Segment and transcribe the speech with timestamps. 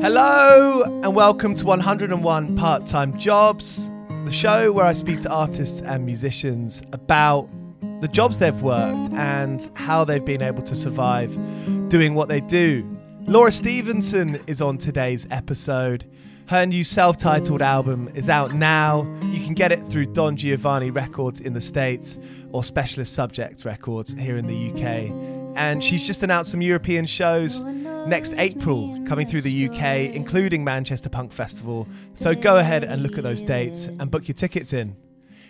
[0.00, 3.90] Hello, and welcome to 101 Part Time Jobs,
[4.26, 7.48] the show where I speak to artists and musicians about
[8.00, 11.36] the jobs they've worked and how they've been able to survive
[11.88, 12.88] doing what they do.
[13.26, 16.08] Laura Stevenson is on today's episode.
[16.46, 19.02] Her new self titled album is out now.
[19.32, 22.20] You can get it through Don Giovanni Records in the States
[22.52, 25.37] or Specialist Subjects Records here in the UK.
[25.58, 27.62] And she's just announced some European shows
[28.06, 31.88] next April coming through the UK, including Manchester Punk Festival.
[32.14, 34.96] So go ahead and look at those dates and book your tickets in.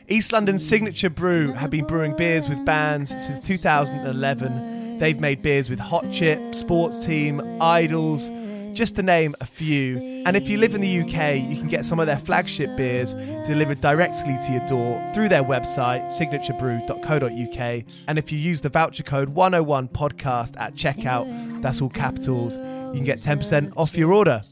[0.08, 4.96] East London's Signature Brew have been brewing beers with bands since 2011.
[4.96, 8.30] They've made beers with Hot Chip, Sports Team, IDLES,
[8.74, 9.96] just to name a few.
[10.26, 13.14] And if you live in the UK, you can get some of their flagship beers
[13.46, 17.84] delivered directly to your door through their website, signaturebrew.co.uk.
[18.08, 23.04] And if you use the voucher code 101podcast at checkout, that's all capitals, you can
[23.04, 24.42] get 10% off your order.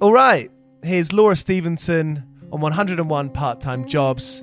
[0.00, 0.50] All right,
[0.82, 4.42] here's Laura Stevenson on 101 part time jobs.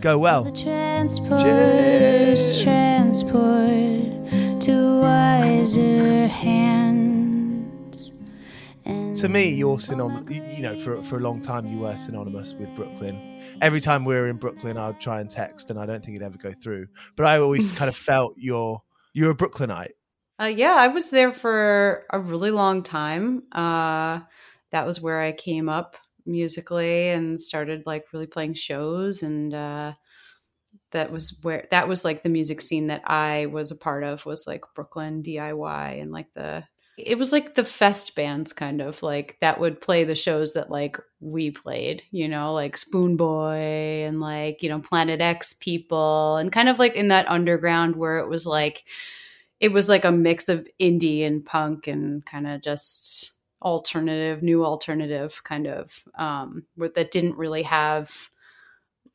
[0.00, 0.44] Go well.
[0.52, 2.62] Transport, Cheers.
[2.62, 7.13] transport to wiser hands.
[9.16, 10.30] To me, you're synonymous.
[10.30, 13.40] You know, for for a long time, you were synonymous with Brooklyn.
[13.60, 16.26] Every time we were in Brooklyn, I'd try and text, and I don't think it'd
[16.26, 16.88] ever go through.
[17.16, 18.82] But I always kind of felt you're
[19.12, 19.92] you're a Brooklynite.
[20.40, 23.44] Uh, yeah, I was there for a really long time.
[23.52, 24.20] Uh,
[24.72, 25.96] that was where I came up
[26.26, 29.92] musically and started like really playing shows and uh,
[30.90, 34.24] that was where that was like the music scene that I was a part of
[34.24, 36.64] was like Brooklyn DIY and like the
[36.96, 40.70] it was like the fest bands kind of like that would play the shows that
[40.70, 46.52] like we played, you know, like Spoonboy and like, you know, Planet X people and
[46.52, 48.84] kind of like in that underground where it was like
[49.58, 54.64] it was like a mix of indie and punk and kind of just alternative, new
[54.64, 58.30] alternative kind of um that didn't really have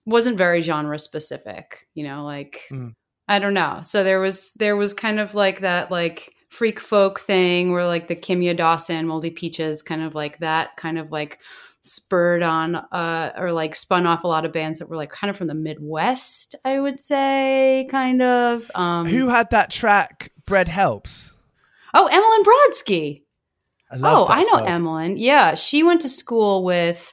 [0.06, 2.94] wasn't very genre specific, you know, like mm.
[3.30, 3.82] I don't know.
[3.84, 8.08] So there was there was kind of like that like freak folk thing where like
[8.08, 11.40] the Kimya Dawson, Moldy Peaches, kind of like that kind of like
[11.82, 15.30] spurred on uh or like spun off a lot of bands that were like kind
[15.30, 18.70] of from the Midwest, I would say, kind of.
[18.76, 21.34] Um Who had that track Bread Helps?
[21.94, 23.24] Oh, Emmeline Brodsky.
[23.92, 24.68] I oh, I know song.
[24.68, 25.18] Emmeline.
[25.18, 27.12] Yeah, she went to school with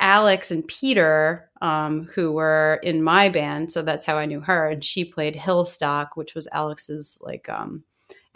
[0.00, 4.68] Alex and Peter, um, who were in my band, so that's how I knew her.
[4.68, 7.84] And she played Hillstock, which was Alex's like um,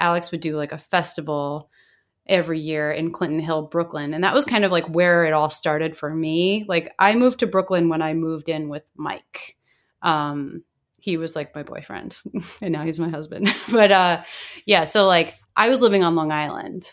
[0.03, 1.71] Alex would do like a festival
[2.27, 4.13] every year in Clinton Hill, Brooklyn.
[4.15, 6.65] And that was kind of like where it all started for me.
[6.69, 9.57] Like I moved to Brooklyn when I moved in with Mike.
[10.03, 10.65] Um,
[10.99, 12.17] he was like my boyfriend
[12.61, 13.49] and now he's my husband.
[13.73, 14.23] but uh
[14.67, 16.93] yeah, so like I was living on Long Island.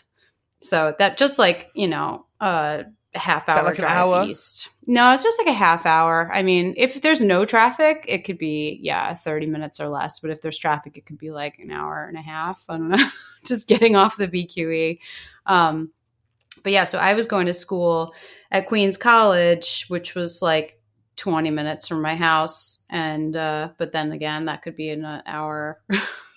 [0.62, 2.84] So that just like, you know, uh
[3.14, 4.24] half hour like drive hour?
[4.24, 4.70] east.
[4.86, 6.30] No, it's just like a half hour.
[6.32, 10.30] I mean, if there's no traffic, it could be yeah, 30 minutes or less, but
[10.30, 12.62] if there's traffic, it could be like an hour and a half.
[12.68, 13.08] I don't know.
[13.44, 14.98] just getting off the BQE.
[15.46, 15.90] Um
[16.62, 18.14] but yeah, so I was going to school
[18.50, 20.78] at Queens College, which was like
[21.16, 25.80] 20 minutes from my house and uh but then again, that could be an hour.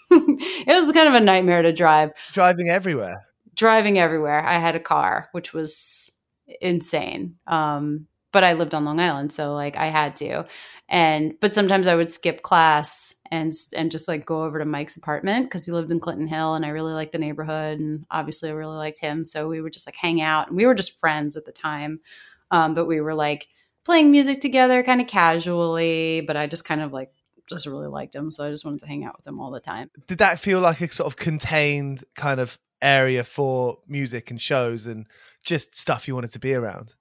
[0.09, 2.11] it was kind of a nightmare to drive.
[2.31, 3.25] Driving everywhere.
[3.55, 4.43] Driving everywhere.
[4.43, 6.11] I had a car, which was
[6.61, 7.35] insane.
[7.47, 10.45] Um, but I lived on Long Island, so like I had to.
[10.89, 14.97] And but sometimes I would skip class and and just like go over to Mike's
[14.97, 18.49] apartment because he lived in Clinton Hill, and I really liked the neighborhood, and obviously
[18.49, 19.23] I really liked him.
[19.23, 22.01] So we would just like hang out, and we were just friends at the time.
[22.51, 23.47] Um, but we were like
[23.85, 26.21] playing music together, kind of casually.
[26.21, 27.11] But I just kind of like
[27.49, 29.59] just really liked him, so I just wanted to hang out with him all the
[29.59, 29.89] time.
[30.07, 34.85] Did that feel like a sort of contained kind of area for music and shows
[34.85, 35.07] and
[35.43, 36.93] just stuff you wanted to be around.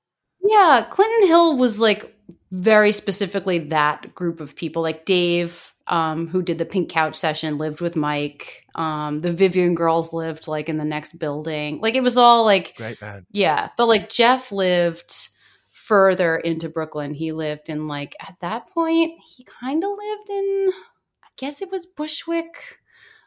[0.42, 2.14] Yeah, Clinton Hill was like
[2.50, 4.82] very specifically that group of people.
[4.82, 8.66] Like Dave, um, who did the Pink Couch session, lived with Mike.
[8.74, 11.80] Um, the Vivian girls lived like in the next building.
[11.80, 13.26] Like it was all like great man.
[13.30, 15.28] Yeah, but like Jeff lived
[15.70, 17.14] further into Brooklyn.
[17.14, 20.70] He lived in like at that point he kind of lived in
[21.24, 22.78] I guess it was Bushwick,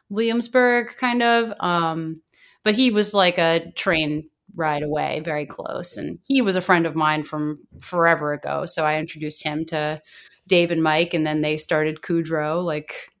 [0.08, 1.52] Williamsburg, kind of.
[1.60, 2.22] Um,
[2.62, 5.96] but he was like a train ride away, very close.
[5.96, 8.66] And he was a friend of mine from forever ago.
[8.66, 10.02] So I introduced him to
[10.48, 13.12] Dave and Mike, and then they started Kudrow like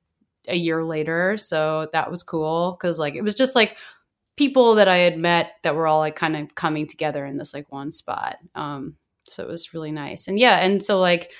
[0.48, 1.36] a year later.
[1.36, 3.76] So that was cool because like it was just like
[4.36, 7.54] people that I had met that were all like kind of coming together in this
[7.54, 8.36] like one spot.
[8.54, 10.28] Um, so it was really nice.
[10.28, 11.32] And yeah, and so like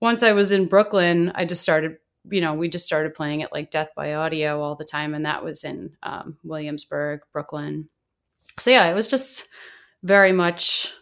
[0.00, 1.96] once I was in Brooklyn, I just started
[2.30, 5.26] you know, we just started playing it like Death by Audio all the time, and
[5.26, 7.88] that was in um, Williamsburg, Brooklyn.
[8.58, 9.48] So yeah, it was just
[10.02, 10.92] very much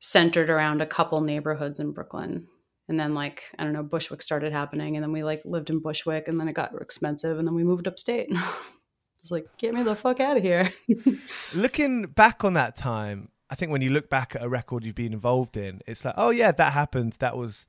[0.00, 2.46] centered around a couple neighborhoods in Brooklyn.
[2.88, 5.80] And then like, I don't know, Bushwick started happening and then we like lived in
[5.80, 8.28] Bushwick and then it got expensive and then we moved upstate.
[9.20, 10.72] it's like, get me the fuck out of here.
[11.54, 14.94] Looking back on that time, I think when you look back at a record you've
[14.94, 17.16] been involved in, it's like, oh yeah, that happened.
[17.18, 17.66] That was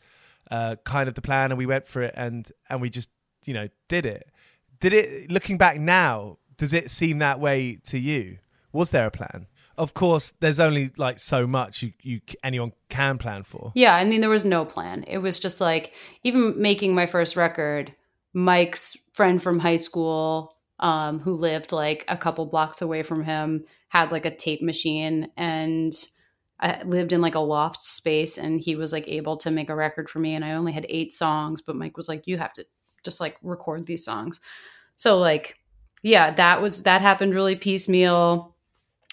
[0.52, 3.10] uh, kind of the plan, and we went for it, and and we just
[3.46, 4.30] you know did it.
[4.80, 5.32] Did it?
[5.32, 8.38] Looking back now, does it seem that way to you?
[8.74, 9.48] Was there a plan?
[9.78, 13.72] Of course, there's only like so much you, you anyone can plan for.
[13.76, 15.04] Yeah, I mean there was no plan.
[15.08, 17.94] It was just like even making my first record,
[18.34, 23.66] Mike's friend from high school, um, who lived like a couple blocks away from him,
[23.90, 25.94] had like a tape machine and
[26.60, 29.76] I lived in like a loft space and he was like able to make a
[29.76, 32.54] record for me and I only had 8 songs but Mike was like you have
[32.54, 32.66] to
[33.04, 34.40] just like record these songs.
[34.96, 35.58] So like
[36.04, 38.51] yeah, that was that happened really piecemeal.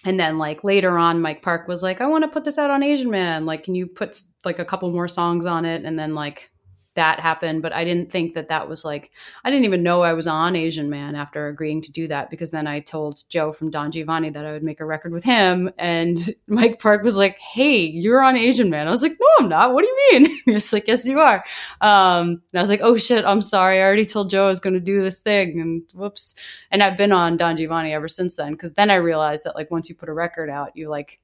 [0.04, 2.70] And then like later on Mike Park was like I want to put this out
[2.70, 5.84] on Asian Man, like can you put like a couple more songs on it?
[5.84, 6.50] And then like
[6.98, 9.12] that happened, but I didn't think that that was like,
[9.44, 12.50] I didn't even know I was on Asian Man after agreeing to do that because
[12.50, 15.70] then I told Joe from Don Giovanni that I would make a record with him.
[15.78, 18.88] And Mike Park was like, Hey, you're on Asian Man.
[18.88, 19.72] I was like, No, I'm not.
[19.72, 20.38] What do you mean?
[20.48, 21.44] He was like, Yes, you are.
[21.80, 23.78] Um, and I was like, Oh shit, I'm sorry.
[23.78, 25.60] I already told Joe I was going to do this thing.
[25.60, 26.34] And whoops.
[26.72, 29.70] And I've been on Don Giovanni ever since then because then I realized that like
[29.70, 31.20] once you put a record out, you like,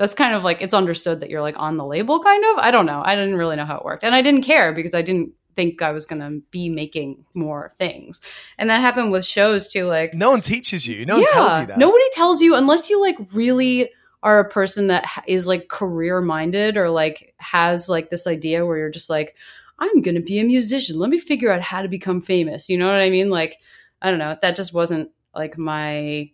[0.00, 2.56] that's kind of like it's understood that you're like on the label kind of.
[2.56, 3.02] I don't know.
[3.04, 4.02] I didn't really know how it worked.
[4.02, 7.70] And i didn't care because i didn't think i was going to be making more
[7.78, 8.22] things.
[8.56, 11.04] And that happened with shows too like no one teaches you.
[11.04, 11.78] No one yeah, tells you that.
[11.78, 13.90] Nobody tells you unless you like really
[14.22, 18.78] are a person that is like career minded or like has like this idea where
[18.78, 19.36] you're just like
[19.78, 20.98] i'm going to be a musician.
[20.98, 22.70] Let me figure out how to become famous.
[22.70, 23.28] You know what i mean?
[23.28, 23.58] Like
[24.00, 24.34] i don't know.
[24.40, 26.30] That just wasn't like my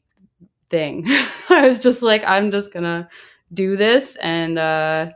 [0.71, 1.03] thing.
[1.51, 3.09] I was just like i'm just going to
[3.53, 5.11] do this and uh,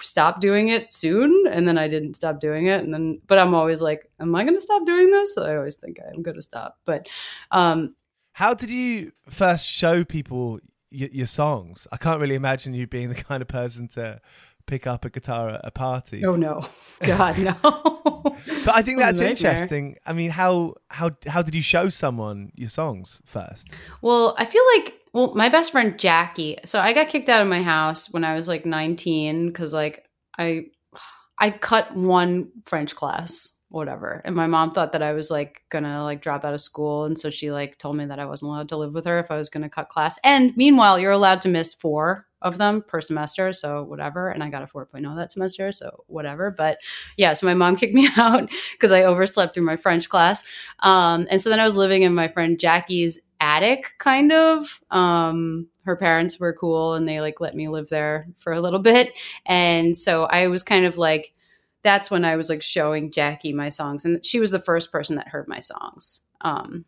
[0.00, 1.46] stop doing it soon.
[1.46, 2.82] And then I didn't stop doing it.
[2.82, 5.36] And then, but I'm always like, am I going to stop doing this?
[5.38, 6.78] I always think I'm going to stop.
[6.84, 7.08] But
[7.50, 7.94] um,
[8.32, 10.60] how did you first show people
[10.90, 11.86] y- your songs?
[11.92, 14.20] I can't really imagine you being the kind of person to
[14.66, 16.24] pick up a guitar at a party.
[16.24, 16.62] Oh no,
[17.02, 17.54] God no.
[17.62, 19.96] but I think that's interesting.
[20.06, 23.74] I mean, how how how did you show someone your songs first?
[24.02, 26.58] Well, I feel like well, my best friend Jackie.
[26.64, 30.04] So I got kicked out of my house when I was like 19 cuz like
[30.38, 30.66] I
[31.38, 34.22] I cut one French class, whatever.
[34.24, 37.18] And my mom thought that I was like to like drop out of school and
[37.18, 39.36] so she like told me that I wasn't allowed to live with her if I
[39.36, 40.18] was to cut class.
[40.22, 44.28] And meanwhile, you're allowed to miss 4 of them per semester, so whatever.
[44.28, 46.50] And I got a 4.0 that semester, so whatever.
[46.50, 46.78] But
[47.16, 50.44] yeah, so my mom kicked me out because I overslept through my French class.
[50.80, 55.66] Um, and so then I was living in my friend Jackie's attic kind of um
[55.84, 59.10] her parents were cool and they like let me live there for a little bit
[59.44, 61.34] and so i was kind of like
[61.84, 65.14] that's when i was like showing jackie my songs and she was the first person
[65.14, 66.84] that heard my songs um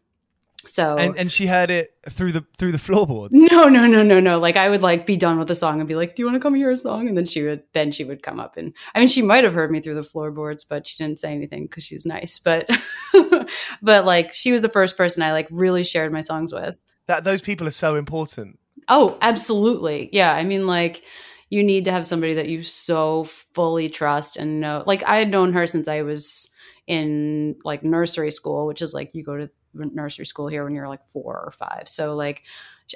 [0.69, 3.35] so and, and she heard it through the through the floorboards.
[3.57, 4.39] No, no, no, no, no.
[4.39, 6.37] Like I would like be done with the song and be like, "Do you want
[6.37, 8.75] to come hear a song?" And then she would then she would come up and
[8.95, 11.65] I mean she might have heard me through the floorboards, but she didn't say anything
[11.67, 12.39] because she was nice.
[12.39, 12.69] But
[13.83, 16.75] but like she was the first person I like really shared my songs with.
[17.07, 18.59] That those people are so important.
[18.89, 20.09] Oh, absolutely.
[20.13, 21.05] Yeah, I mean like
[21.51, 23.25] you need to have somebody that you so
[23.55, 24.83] fully trust and know.
[24.87, 26.51] Like I had known her since I was
[26.87, 30.89] in like nursery school, which is like you go to nursery school here when you're
[30.89, 31.89] like four or five.
[31.89, 32.43] So like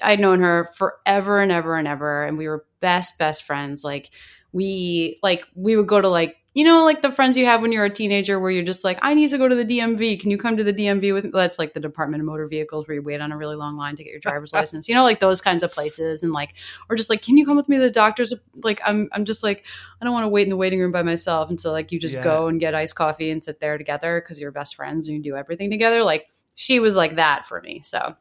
[0.02, 3.84] I'd known her forever and ever and ever, and we were best best friends.
[3.84, 4.10] Like
[4.52, 7.70] we like we would go to like you know like the friends you have when
[7.70, 10.30] you're a teenager where you're just like i need to go to the dmv can
[10.30, 11.30] you come to the dmv with me?
[11.32, 13.96] That's like the department of motor vehicles where you wait on a really long line
[13.96, 14.88] to get your driver's license.
[14.88, 16.54] You know like those kinds of places and like
[16.88, 19.42] or just like can you come with me to the doctor's like i'm i'm just
[19.42, 19.64] like
[20.00, 21.48] i don't want to wait in the waiting room by myself.
[21.48, 22.24] And so like you just yeah.
[22.24, 25.22] go and get iced coffee and sit there together because you're best friends and you
[25.22, 26.02] do everything together.
[26.02, 27.80] Like she was like that for me.
[27.82, 28.16] So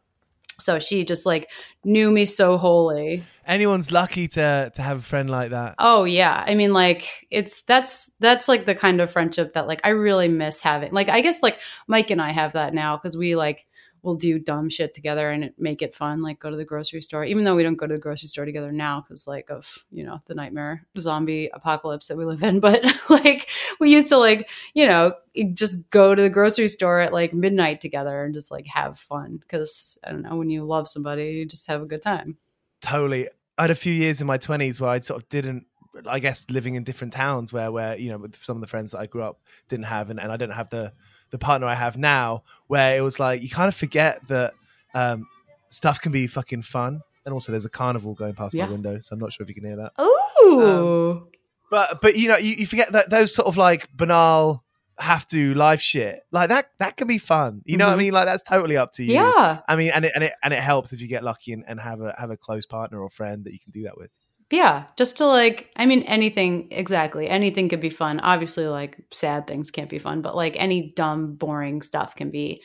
[0.70, 1.50] so she just like
[1.84, 3.24] knew me so wholly.
[3.48, 5.74] Anyone's lucky to to have a friend like that.
[5.80, 6.44] Oh yeah.
[6.46, 10.28] I mean like it's that's that's like the kind of friendship that like I really
[10.28, 10.94] miss having.
[10.94, 11.58] Like I guess like
[11.88, 13.66] Mike and I have that now cuz we like
[14.02, 17.24] we'll do dumb shit together and make it fun like go to the grocery store
[17.24, 20.04] even though we don't go to the grocery store together now because like of you
[20.04, 22.60] know the nightmare zombie apocalypse that we live in.
[22.70, 25.14] But like we used to like you know
[25.54, 29.38] just go to the grocery store at like midnight together and just like have fun
[29.38, 32.38] because i don't know when you love somebody you just have a good time.
[32.82, 33.28] Totally.
[33.58, 35.66] I had a few years in my 20s where i sort of didn't
[36.08, 38.92] i guess living in different towns where where you know with some of the friends
[38.92, 40.94] that i grew up didn't have and, and i didn't have the
[41.32, 44.54] the partner I have now, where it was like you kind of forget that
[44.94, 45.28] um,
[45.70, 47.02] stuff can be fucking fun.
[47.26, 48.66] And also, there's a carnival going past yeah.
[48.66, 49.92] my window, so I'm not sure if you can hear that.
[49.98, 51.28] Oh, Um,
[51.70, 54.64] but but you know, you, you forget that those sort of like banal
[55.00, 57.90] have to live shit like that that can be fun you know mm-hmm.
[57.90, 58.00] what i mm-hmm.
[58.00, 60.54] mean like that's totally up to you yeah i mean and it and it and
[60.54, 63.10] it helps if you get lucky and, and have a have a close partner or
[63.10, 64.12] friend that you can do that with
[64.52, 67.30] yeah, just to like, I mean, anything, exactly.
[67.30, 68.20] Anything could be fun.
[68.20, 72.62] Obviously, like sad things can't be fun, but like any dumb, boring stuff can be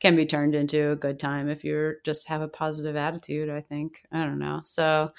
[0.00, 3.50] can be turned into a good time if you just have a positive attitude.
[3.50, 4.60] I think I don't know.
[4.64, 5.10] So,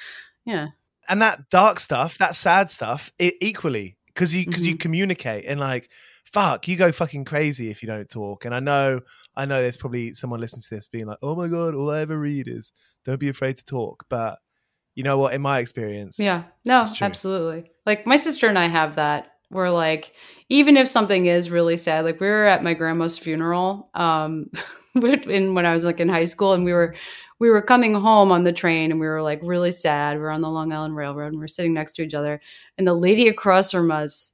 [0.45, 0.67] yeah.
[1.09, 4.69] And that dark stuff, that sad stuff, it equally because you because mm-hmm.
[4.69, 5.89] you communicate and like,
[6.31, 8.45] fuck, you go fucking crazy if you don't talk.
[8.45, 9.01] And I know,
[9.35, 11.99] I know, there's probably someone listening to this being like, oh my god, all I
[11.99, 12.71] ever read is
[13.03, 14.39] don't be afraid to talk, but
[14.95, 15.33] you know what?
[15.33, 16.43] In my experience yeah.
[16.65, 17.71] No absolutely.
[17.85, 19.31] Like my sister and i have that.
[19.51, 20.13] We're like
[20.49, 24.49] even if something is really sad like we were at my grandma's funeral um
[24.95, 26.95] in, when i was like in high school and we were
[27.39, 30.15] we were coming home on the train and we were like really sad.
[30.15, 32.39] We were on the long island railroad and we are sitting next to each other
[32.77, 34.33] and the lady across from us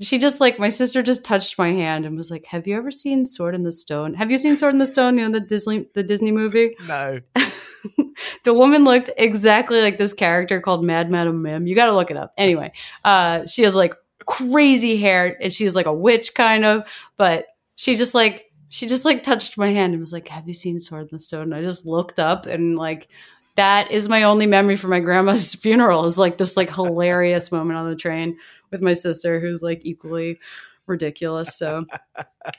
[0.00, 2.90] she just like my sister just touched my hand and was like, "Have you ever
[2.90, 4.14] seen Sword in the Stone?
[4.14, 5.18] Have you seen Sword in the Stone?
[5.18, 7.20] You know the Disney the Disney movie." No.
[8.44, 11.66] the woman looked exactly like this character called Mad Madam Mim.
[11.66, 12.32] You got to look it up.
[12.36, 12.72] Anyway,
[13.04, 13.94] uh, she has like
[14.26, 16.82] crazy hair and she's like a witch kind of,
[17.16, 20.54] but she just like she just like touched my hand and was like, "Have you
[20.54, 23.08] seen Sword in the Stone?" And I just looked up and like
[23.56, 27.78] that is my only memory for my grandma's funeral is like this like hilarious moment
[27.78, 28.36] on the train
[28.70, 30.38] with my sister who's like equally
[30.86, 31.56] ridiculous.
[31.56, 31.86] So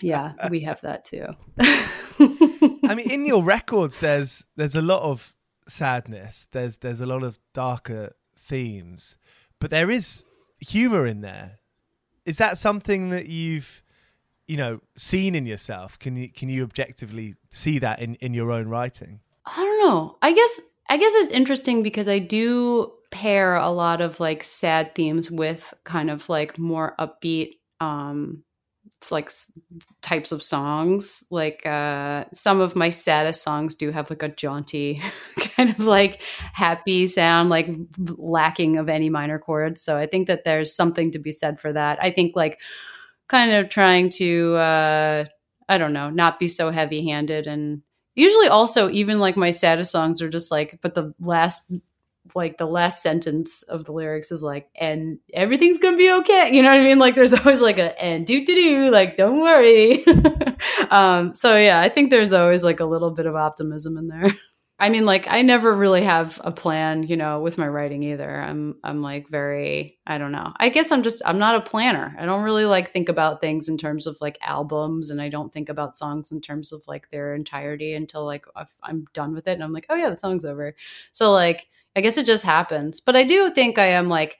[0.01, 1.27] yeah, we have that too.
[2.20, 5.36] I mean, in your records, there's there's a lot of
[5.68, 6.48] sadness.
[6.51, 9.18] There's there's a lot of darker themes,
[9.60, 10.25] but there is
[10.60, 11.60] humor in there.
[12.25, 13.84] Is that something that you've
[14.48, 15.98] you know seen in yourself?
[16.00, 19.22] Can you can you objectively see that in in your own writing?
[19.46, 20.18] I don't know.
[20.22, 24.96] I guess I guess it's interesting because I do pair a lot of like sad
[24.96, 28.44] themes with kind of like more upbeat um
[29.00, 29.29] it's like
[30.01, 31.25] types of songs.
[31.32, 35.01] Like uh some of my saddest songs do have like a jaunty
[35.39, 36.22] kind of like
[36.53, 37.67] happy sound like
[38.17, 39.82] lacking of any minor chords.
[39.82, 42.00] So i think that there's something to be said for that.
[42.01, 42.60] I think like
[43.27, 45.25] kind of trying to uh
[45.70, 47.82] i don't know not be so heavy handed and
[48.18, 51.72] usually also even like my saddest songs are just like but the last
[52.36, 56.50] like the last sentence of the lyrics is like and everything's gonna be okay.
[56.54, 57.00] You know what i mean?
[57.00, 60.06] Like there's always like a and do do do like don't worry.
[60.92, 64.32] Um so yeah i think there's always like a little bit of optimism in there
[64.80, 68.40] I mean, like I never really have a plan, you know, with my writing either.
[68.40, 70.54] I'm I'm like very I don't know.
[70.58, 72.16] I guess I'm just I'm not a planner.
[72.20, 75.52] I don't really like think about things in terms of like albums and I don't
[75.52, 78.46] think about songs in terms of like their entirety until like
[78.84, 80.76] I'm done with it and I'm like, "Oh yeah, the song's over."
[81.12, 83.00] So like I guess it just happens.
[83.00, 84.38] But I do think I am like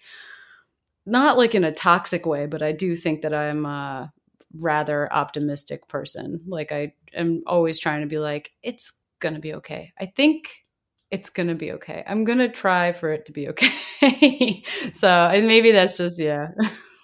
[1.06, 4.12] not like in a toxic way, but I do think that I'm a
[4.54, 6.42] rather optimistic person.
[6.48, 9.94] Like I am always trying to be like it's gonna be okay.
[10.00, 10.64] I think
[11.12, 12.04] it's gonna be okay.
[12.08, 14.64] I'm gonna try for it to be okay.
[14.94, 16.48] so maybe that's just yeah.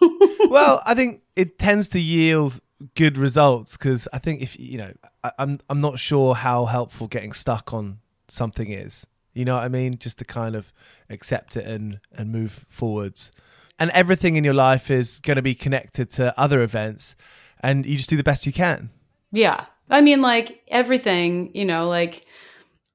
[0.49, 2.60] well, I think it tends to yield
[2.95, 7.08] good results because I think if you know, I, I'm I'm not sure how helpful
[7.08, 9.08] getting stuck on something is.
[9.34, 9.97] You know what I mean?
[9.97, 10.71] Just to kind of
[11.10, 13.32] accept it and and move forwards.
[13.80, 17.15] And everything in your life is going to be connected to other events,
[17.60, 18.91] and you just do the best you can.
[19.32, 22.26] Yeah, I mean, like everything, you know, like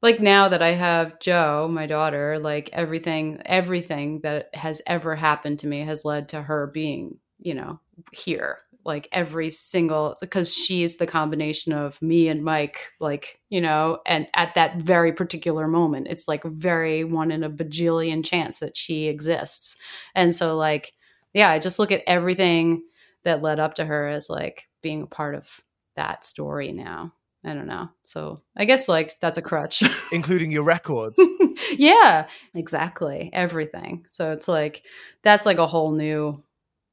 [0.02, 5.60] like now that I have Joe, my daughter, like everything, everything that has ever happened
[5.60, 7.80] to me has led to her being, you know,
[8.12, 8.58] here.
[8.84, 14.28] Like every single, because she's the combination of me and Mike, like, you know, and
[14.34, 19.08] at that very particular moment, it's like very one in a bajillion chance that she
[19.08, 19.76] exists.
[20.14, 20.92] And so, like,
[21.34, 22.82] yeah, I just look at everything
[23.24, 25.60] that led up to her as like being a part of
[25.98, 27.12] that story now.
[27.44, 27.88] I don't know.
[28.04, 29.82] So I guess like that's a crutch.
[30.12, 31.20] Including your records.
[31.76, 33.30] yeah, exactly.
[33.32, 34.06] Everything.
[34.08, 34.84] So it's like
[35.22, 36.42] that's like a whole new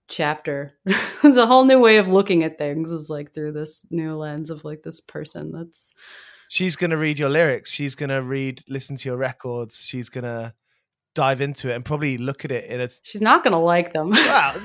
[0.08, 0.74] chapter.
[1.24, 4.66] the whole new way of looking at things is like through this new lens of
[4.66, 5.94] like this person that's
[6.48, 7.72] She's gonna read your lyrics.
[7.72, 9.86] She's gonna read listen to your records.
[9.86, 10.56] She's gonna
[11.14, 14.12] dive into it and probably look at it in a She's not gonna like them.
[14.12, 14.56] Wow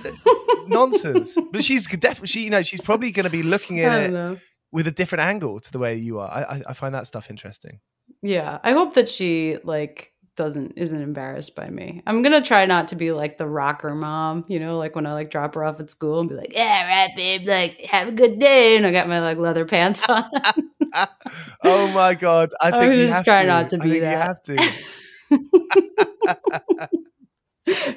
[0.70, 1.36] nonsense.
[1.52, 4.38] But she's definitely, she, you know, she's probably going to be looking at it know.
[4.72, 6.30] with a different angle to the way you are.
[6.30, 7.80] I, I find that stuff interesting.
[8.22, 12.02] Yeah, I hope that she like doesn't isn't embarrassed by me.
[12.06, 15.12] I'm gonna try not to be like the rocker mom, you know, like when I
[15.12, 18.12] like drop her off at school and be like, "Yeah, right, babe, like have a
[18.12, 20.24] good day," and I got my like leather pants on.
[21.64, 23.48] oh my god, I think I'm you just try to.
[23.48, 24.10] not to be that.
[24.10, 24.56] You have to.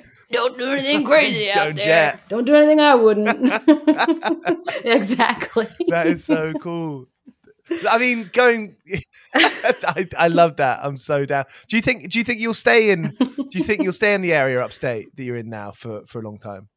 [0.33, 1.83] don't do anything crazy out there.
[1.83, 2.29] Jet.
[2.29, 3.27] Don't do anything I wouldn't.
[4.85, 5.67] exactly.
[5.87, 7.07] That is so cool.
[7.89, 8.75] I mean, going.
[9.35, 10.79] I, I love that.
[10.83, 11.45] I'm so down.
[11.67, 12.09] Do you think?
[12.09, 13.15] Do you think you'll stay in?
[13.19, 16.19] Do you think you'll stay in the area upstate that you're in now for for
[16.19, 16.69] a long time?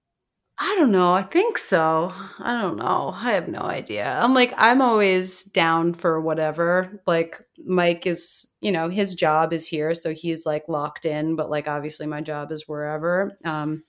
[0.58, 1.12] I don't know.
[1.12, 2.12] I think so.
[2.38, 3.12] I don't know.
[3.14, 4.18] I have no idea.
[4.22, 7.02] I'm like, I'm always down for whatever.
[7.06, 9.94] Like, Mike is, you know, his job is here.
[9.94, 13.36] So he's like locked in, but like, obviously, my job is wherever.
[13.44, 13.84] Um,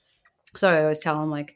[0.56, 1.56] so I always tell him, like,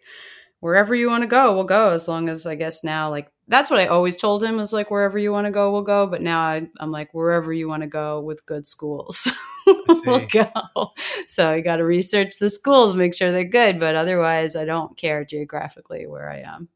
[0.61, 1.89] wherever you want to go, we'll go.
[1.89, 4.91] As long as I guess now, like, that's what I always told him is like,
[4.91, 6.07] wherever you want to go, we'll go.
[6.07, 9.29] But now I, I'm like, wherever you want to go with good schools.
[10.05, 10.91] we'll go.
[11.27, 13.79] So you got to research the schools, make sure they're good.
[13.79, 16.69] But otherwise, I don't care geographically where I am.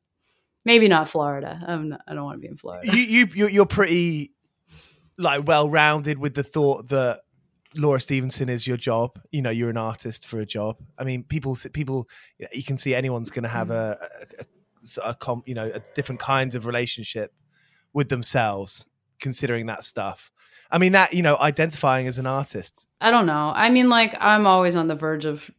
[0.65, 1.63] Maybe not Florida.
[1.65, 2.88] I'm not, I don't want to be in Florida.
[2.88, 4.32] You you you're pretty
[5.17, 7.21] like well rounded with the thought that
[7.78, 9.19] Laura Stevenson is your job.
[9.32, 10.78] You know, you're an artist for a job.
[10.97, 12.08] I mean, people, people,
[12.51, 14.04] you can see anyone's going to have mm-hmm.
[14.04, 14.45] a, a,
[14.98, 17.34] a, a, you know, a different kinds of relationship
[17.93, 18.86] with themselves,
[19.19, 20.32] considering that stuff.
[20.71, 22.88] I mean, that you know, identifying as an artist.
[23.00, 23.52] I don't know.
[23.56, 25.50] I mean, like, I'm always on the verge of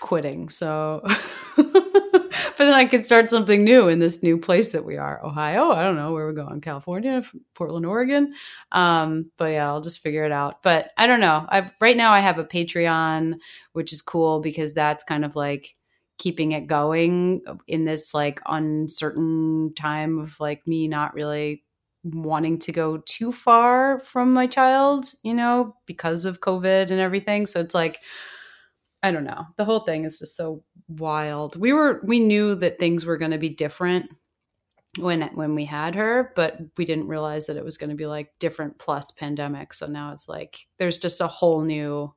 [0.00, 0.48] quitting.
[0.48, 1.02] So,
[1.56, 5.70] but then I could start something new in this new place that we are, Ohio.
[5.70, 7.22] I don't know where we're going, California,
[7.54, 8.34] Portland, Oregon.
[8.72, 10.62] Um, but yeah, I'll just figure it out.
[10.62, 11.46] But I don't know.
[11.48, 13.38] I right now I have a Patreon,
[13.72, 15.76] which is cool because that's kind of like
[16.24, 21.62] keeping it going in this like uncertain time of like me not really
[22.02, 27.44] wanting to go too far from my child, you know, because of COVID and everything.
[27.44, 28.00] So it's like
[29.02, 29.44] I don't know.
[29.58, 31.56] The whole thing is just so wild.
[31.56, 34.06] We were we knew that things were going to be different
[34.98, 38.06] when when we had her, but we didn't realize that it was going to be
[38.06, 39.74] like different plus pandemic.
[39.74, 42.14] So now it's like there's just a whole new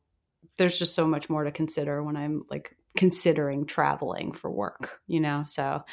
[0.58, 5.20] there's just so much more to consider when I'm like considering traveling for work, you
[5.20, 5.44] know?
[5.48, 5.84] So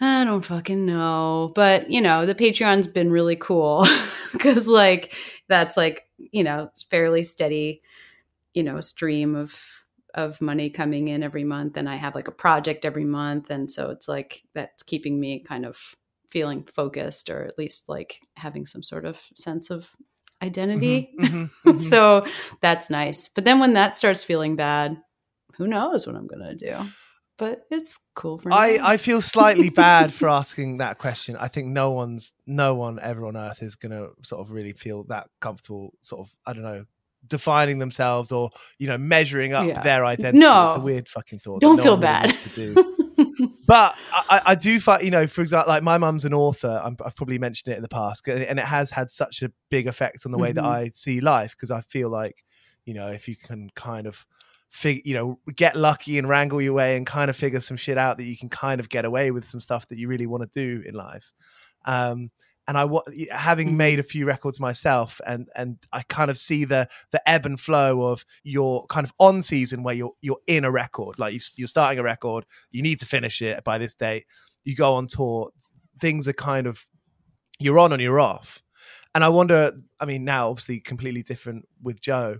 [0.00, 1.52] I don't fucking know.
[1.54, 3.86] But, you know, the Patreon's been really cool
[4.38, 5.14] cuz like
[5.48, 7.82] that's like, you know, fairly steady,
[8.54, 9.82] you know, stream of
[10.14, 13.70] of money coming in every month and I have like a project every month and
[13.70, 15.96] so it's like that's keeping me kind of
[16.30, 19.90] feeling focused or at least like having some sort of sense of
[20.42, 21.10] identity.
[21.18, 21.78] Mm-hmm, mm-hmm, mm-hmm.
[21.78, 22.26] so
[22.60, 23.28] that's nice.
[23.28, 24.96] But then when that starts feeling bad,
[25.62, 26.76] who knows what I'm going to do.
[27.38, 28.54] But it's cool for me.
[28.54, 31.36] I, I feel slightly bad for asking that question.
[31.36, 34.72] I think no one's no one ever on earth is going to sort of really
[34.72, 36.84] feel that comfortable sort of I don't know
[37.26, 39.82] defining themselves or you know measuring up yeah.
[39.82, 40.40] their identity.
[40.40, 41.60] No, it's a weird fucking thought.
[41.60, 42.32] Don't no feel bad.
[43.66, 46.80] but I, I, do find, you know, for example, like my mum's an author.
[46.84, 49.86] i have probably mentioned it in the past, and it has had such a big
[49.86, 50.56] effect on the way mm-hmm.
[50.56, 52.44] that I see life because I feel like,
[52.84, 54.26] you know, if you can kind of
[54.72, 57.98] fig- you know, get lucky and wrangle your way and kind of figure some shit
[57.98, 60.42] out that you can kind of get away with some stuff that you really want
[60.42, 61.32] to do in life.
[61.84, 62.30] Um,
[62.68, 62.88] and I
[63.32, 63.76] having mm-hmm.
[63.76, 67.58] made a few records myself, and and I kind of see the the ebb and
[67.58, 71.68] flow of your kind of on season where you're you're in a record, like you're
[71.68, 74.26] starting a record, you need to finish it by this date,
[74.64, 75.50] you go on tour,
[76.00, 76.86] things are kind of
[77.58, 78.62] you're on and you're off,
[79.12, 82.38] and I wonder, I mean, now obviously completely different with Joe,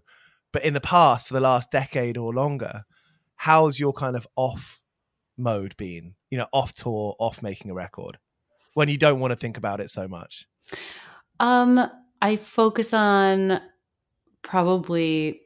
[0.53, 2.85] but in the past for the last decade or longer,
[3.37, 4.81] how's your kind of off
[5.37, 6.15] mode been?
[6.31, 8.19] You know, off tour, off making a record
[8.75, 10.47] when you don't want to think about it so much?
[11.41, 11.81] Um,
[12.21, 13.61] I focus on
[14.43, 15.41] probably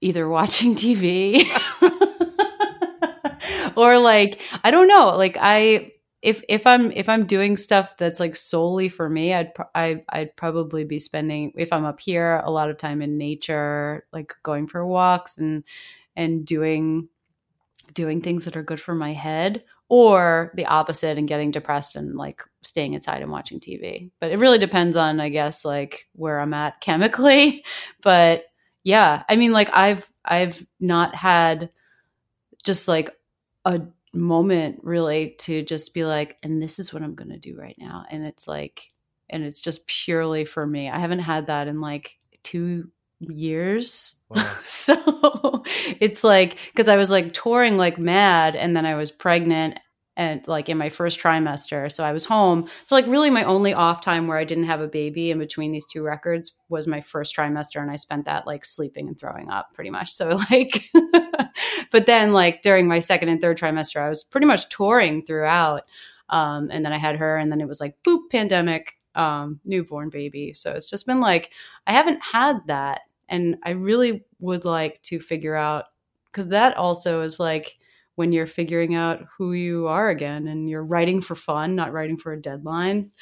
[0.00, 1.44] either watching TV
[3.76, 8.20] or like I don't know, like I if if I'm if I'm doing stuff that's
[8.20, 12.50] like solely for me, I'd I, I'd probably be spending if I'm up here a
[12.50, 15.64] lot of time in nature, like going for walks and
[16.16, 17.08] and doing
[17.94, 22.16] doing things that are good for my head or the opposite and getting depressed and
[22.16, 24.10] like staying inside and watching TV.
[24.20, 27.64] But it really depends on, I guess, like where I'm at chemically.
[28.02, 28.44] But
[28.84, 31.70] yeah, I mean, like I've I've not had
[32.64, 33.10] just like
[33.64, 37.76] a moment really to just be like, and this is what I'm gonna do right
[37.78, 38.04] now.
[38.10, 38.88] And it's like,
[39.28, 40.90] and it's just purely for me.
[40.90, 44.16] I haven't had that in like two years.
[44.28, 44.56] Wow.
[44.64, 45.62] so
[46.00, 49.78] it's like because I was like touring like mad, and then I was pregnant
[50.20, 51.90] and like in my first trimester.
[51.90, 52.68] So I was home.
[52.84, 55.72] So like really my only off time where I didn't have a baby in between
[55.72, 59.48] these two records was my first trimester and I spent that like sleeping and throwing
[59.48, 60.12] up pretty much.
[60.12, 60.90] So like
[61.90, 65.84] but then like during my second and third trimester I was pretty much touring throughout.
[66.28, 70.10] Um, and then I had her and then it was like boop pandemic um, newborn
[70.10, 70.52] baby.
[70.52, 71.54] So it's just been like
[71.86, 75.86] I haven't had that and I really would like to figure out
[76.30, 77.78] because that also is like
[78.20, 82.18] when you're figuring out who you are again and you're writing for fun, not writing
[82.18, 83.12] for a deadline.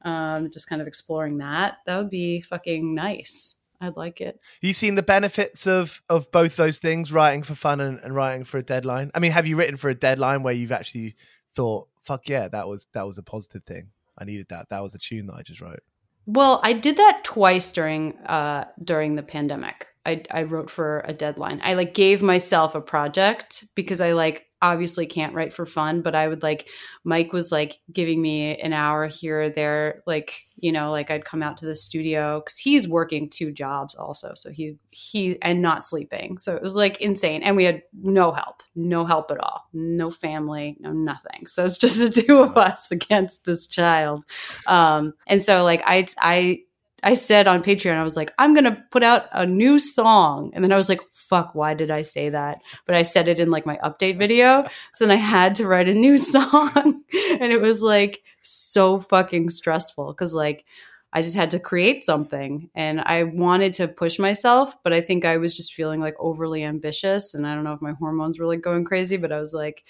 [0.00, 1.76] Um, just kind of exploring that.
[1.84, 3.56] That would be fucking nice.
[3.82, 4.40] I'd like it.
[4.62, 8.44] You seen the benefits of of both those things, writing for fun and, and writing
[8.44, 9.10] for a deadline?
[9.14, 11.16] I mean, have you written for a deadline where you've actually
[11.54, 13.90] thought, "Fuck yeah, that was that was a positive thing.
[14.16, 14.70] I needed that.
[14.70, 15.82] That was a tune that I just wrote."
[16.26, 19.88] Well, I did that twice during uh during the pandemic.
[20.04, 21.60] I I wrote for a deadline.
[21.62, 26.14] I like gave myself a project because I like obviously can't write for fun, but
[26.14, 26.68] I would like
[27.04, 31.24] Mike was like giving me an hour here or there, like you know, like I'd
[31.24, 35.60] come out to the studio because he's working two jobs also, so he he and
[35.60, 39.38] not sleeping, so it was like insane, and we had no help, no help at
[39.38, 44.24] all, no family, no nothing, so it's just the two of us against this child,
[44.66, 46.62] um, and so like I I
[47.06, 50.62] I said on Patreon, I was like, I'm gonna put out a new song, and
[50.64, 52.58] then I was like, fuck, why did I say that?
[52.84, 55.88] But I said it in like my update video, so then I had to write
[55.88, 57.04] a new song,
[57.40, 60.64] and it was like so fucking stressful because like
[61.12, 65.24] I just had to create something and I wanted to push myself, but I think
[65.24, 67.32] I was just feeling like overly ambitious.
[67.32, 69.84] And I don't know if my hormones were like going crazy, but I was like,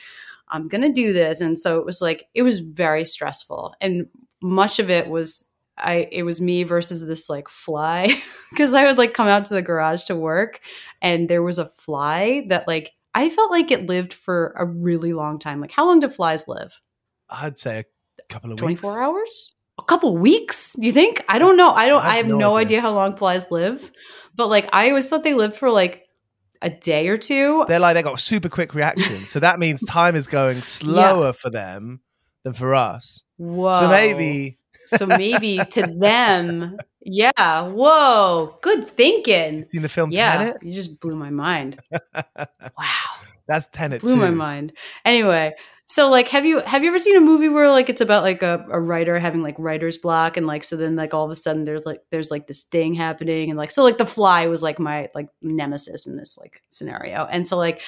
[0.49, 1.41] I'm going to do this.
[1.41, 3.75] And so it was like, it was very stressful.
[3.81, 4.07] And
[4.41, 8.15] much of it was, I, it was me versus this like fly.
[8.57, 10.61] Cause I would like come out to the garage to work
[11.03, 15.13] and there was a fly that like, I felt like it lived for a really
[15.13, 15.61] long time.
[15.61, 16.79] Like, how long do flies live?
[17.31, 17.85] I'd say
[18.19, 19.01] a couple of 24 weeks.
[19.01, 19.57] hours?
[19.79, 22.39] a couple weeks you think i don't know i don't i have, I have no,
[22.39, 22.79] no idea.
[22.79, 22.81] idea.
[22.81, 23.91] how long flies live
[24.35, 26.07] but like i always thought they lived for like
[26.63, 30.17] a day or two they're like they got super quick reactions so that means time
[30.17, 31.33] is going slower yeah.
[31.33, 32.01] for them
[32.45, 39.83] than for us whoa so maybe so maybe to them yeah whoa good thinking seen
[39.83, 40.63] the film yeah Tenet?
[40.63, 41.81] you just blew my mind
[42.27, 42.75] wow
[43.47, 44.21] that's Tenet blew too.
[44.21, 44.73] my mind
[45.05, 45.53] anyway
[45.89, 48.43] so like have you have you ever seen a movie where like it's about like
[48.43, 51.37] a, a writer having like writer's block and like so then like all of a
[51.37, 54.65] sudden there's like there's like this thing happening and like so like the fly was
[54.65, 57.25] like my like nemesis in this like scenario.
[57.31, 57.83] And so like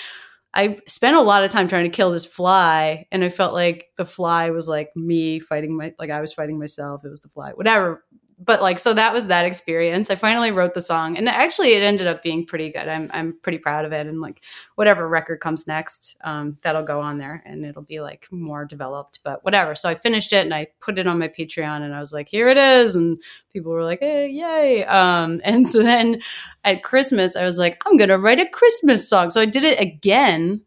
[0.55, 3.87] I spent a lot of time trying to kill this fly and I felt like
[3.97, 7.05] the fly was like me fighting my like I was fighting myself.
[7.05, 7.53] It was the fly.
[7.53, 8.05] Whatever
[8.41, 10.11] but like so that was that experience.
[10.11, 12.87] I finally wrote the song and actually it ended up being pretty good.
[12.89, 14.43] I'm I'm pretty proud of it and like
[14.77, 19.21] whatever record comes next, um, that'll go on there and it'll be like more developed,
[19.25, 19.75] but whatever.
[19.75, 22.29] So I finished it and I put it on my Patreon and I was like,
[22.29, 23.21] here it is and
[23.53, 24.85] people were like, hey, yay.
[24.85, 26.21] Um, and so then
[26.65, 29.31] at Christmas I was like, I'm to write a Christmas song.
[29.31, 30.61] So I did it again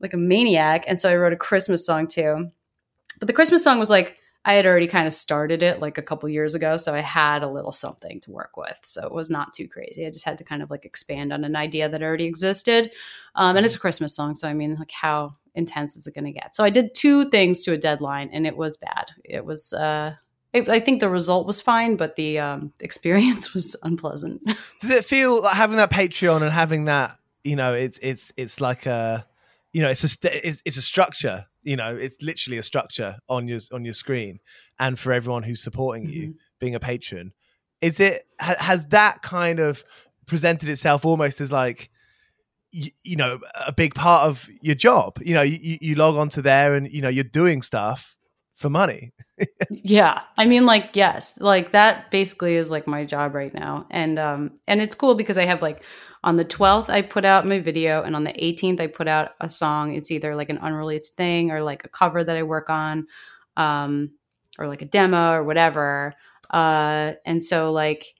[0.00, 2.50] like a maniac and so I wrote a Christmas song too.
[3.18, 6.02] But the Christmas song was like I had already kind of started it like a
[6.02, 8.80] couple years ago, so I had a little something to work with.
[8.84, 10.06] So it was not too crazy.
[10.06, 12.90] I just had to kind of like expand on an idea that already existed.
[13.34, 16.24] Um, and it's a Christmas song, so I mean, like, how intense is it going
[16.24, 16.54] to get?
[16.56, 19.10] So I did two things to a deadline, and it was bad.
[19.24, 19.72] It was.
[19.72, 20.14] Uh,
[20.52, 24.44] I think the result was fine, but the um, experience was unpleasant.
[24.80, 27.16] Does it feel like having that Patreon and having that?
[27.44, 29.26] You know, it's it's it's like a
[29.72, 33.46] you know it's a it's, it's a structure you know it's literally a structure on
[33.46, 34.40] your on your screen
[34.80, 36.12] and for everyone who's supporting mm-hmm.
[36.12, 37.32] you being a patron.
[37.80, 39.84] Is it ha, has that kind of
[40.26, 41.90] presented itself almost as like
[42.72, 45.18] you, you, know a big part of your job?
[45.22, 48.16] You know you, you log onto there and you know you're doing stuff
[48.56, 49.12] for money.
[49.70, 50.22] Yeah.
[50.36, 53.86] I mean like yes like that basically is like my job right now.
[53.90, 55.82] And um and it's cool because i have like
[56.22, 59.30] on the 12th, I put out my video, and on the 18th, I put out
[59.40, 59.94] a song.
[59.94, 63.06] It's either like an unreleased thing or like a cover that I work on,
[63.56, 64.10] um,
[64.58, 66.12] or like a demo or whatever.
[66.50, 68.14] Uh, and so, like,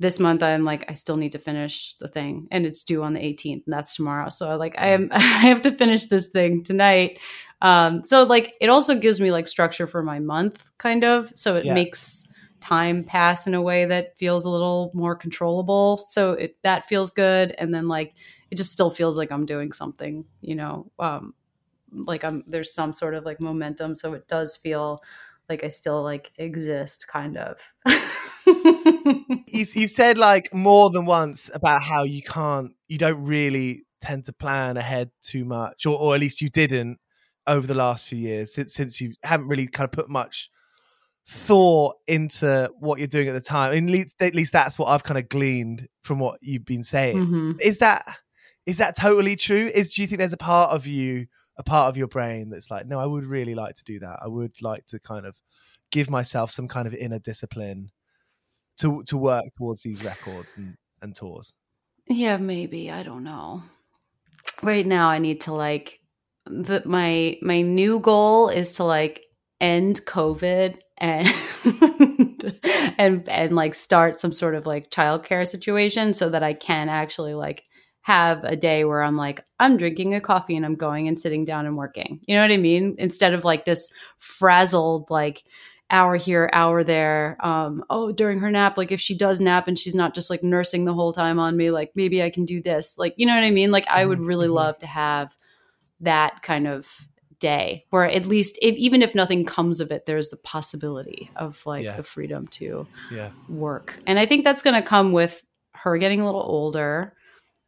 [0.00, 3.14] this month I'm like I still need to finish the thing and it's due on
[3.14, 4.28] the 18th and that's tomorrow.
[4.28, 7.18] So like I am I have to finish this thing tonight.
[7.60, 11.32] Um so like it also gives me like structure for my month kind of.
[11.34, 11.74] So it yeah.
[11.74, 12.28] makes
[12.60, 15.96] time pass in a way that feels a little more controllable.
[15.98, 17.54] So it, that feels good.
[17.58, 18.14] And then like
[18.50, 21.34] it just still feels like I'm doing something, you know, um,
[21.92, 23.94] like I'm there's some sort of like momentum.
[23.94, 25.02] So it does feel
[25.48, 27.58] like I still like exist, kind of.
[28.46, 34.24] you, you said like more than once about how you can't, you don't really tend
[34.26, 36.98] to plan ahead too much, or, or at least you didn't
[37.46, 40.50] over the last few years since since you haven't really kind of put much
[41.28, 43.74] thought into what you're doing at the time.
[43.74, 47.18] at least, at least that's what I've kind of gleaned from what you've been saying.
[47.18, 47.52] Mm-hmm.
[47.60, 48.04] Is that
[48.64, 49.70] is that totally true?
[49.74, 52.70] Is do you think there's a part of you, a part of your brain that's
[52.70, 54.18] like, no, I would really like to do that.
[54.22, 55.38] I would like to kind of
[55.90, 57.90] give myself some kind of inner discipline
[58.78, 61.52] to to work towards these records and, and tours.
[62.06, 62.90] Yeah, maybe.
[62.90, 63.62] I don't know.
[64.62, 66.00] Right now I need to like
[66.46, 69.27] the my my new goal is to like
[69.60, 71.28] end COVID and
[72.98, 77.34] and and like start some sort of like childcare situation so that I can actually
[77.34, 77.64] like
[78.02, 81.44] have a day where I'm like, I'm drinking a coffee and I'm going and sitting
[81.44, 82.20] down and working.
[82.26, 82.94] You know what I mean?
[82.98, 85.42] Instead of like this frazzled, like
[85.90, 87.36] hour here, hour there.
[87.40, 90.42] Um, oh, during her nap, like if she does nap and she's not just like
[90.42, 92.96] nursing the whole time on me, like maybe I can do this.
[92.96, 93.70] Like, you know what I mean?
[93.70, 94.56] Like I would really mm-hmm.
[94.56, 95.34] love to have
[96.00, 96.90] that kind of
[97.40, 101.64] day where at least if, even if nothing comes of it there's the possibility of
[101.66, 101.96] like yeah.
[101.96, 103.30] the freedom to yeah.
[103.48, 105.42] work and i think that's going to come with
[105.74, 107.14] her getting a little older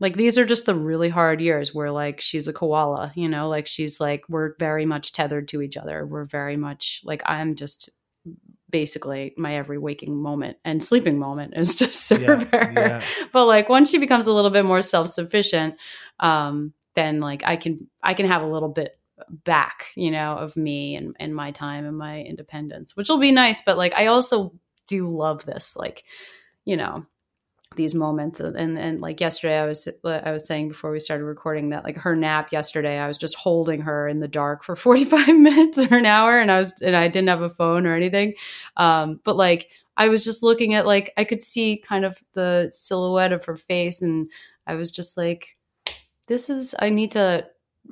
[0.01, 3.49] like these are just the really hard years where like she's a koala you know
[3.49, 7.55] like she's like we're very much tethered to each other we're very much like i'm
[7.55, 7.91] just
[8.71, 12.73] basically my every waking moment and sleeping moment is to serve yeah, her.
[12.75, 13.03] Yeah.
[13.33, 15.77] But like once she becomes a little bit more self sufficient,
[16.19, 18.99] um, then like I can I can have a little bit
[19.45, 23.33] back, you know, of me and, and my time and my independence, which will be
[23.33, 23.63] nice.
[23.63, 24.53] But like I also
[24.87, 26.05] do love this, like,
[26.65, 27.07] you know,
[27.77, 31.69] these moments and and like yesterday I was I was saying before we started recording
[31.69, 35.29] that like her nap yesterday I was just holding her in the dark for 45
[35.39, 38.35] minutes or an hour and I was and I didn't have a phone or anything
[38.77, 42.71] um but like I was just looking at like I could see kind of the
[42.73, 44.29] silhouette of her face and
[44.67, 45.57] I was just like
[46.27, 47.47] this is I need to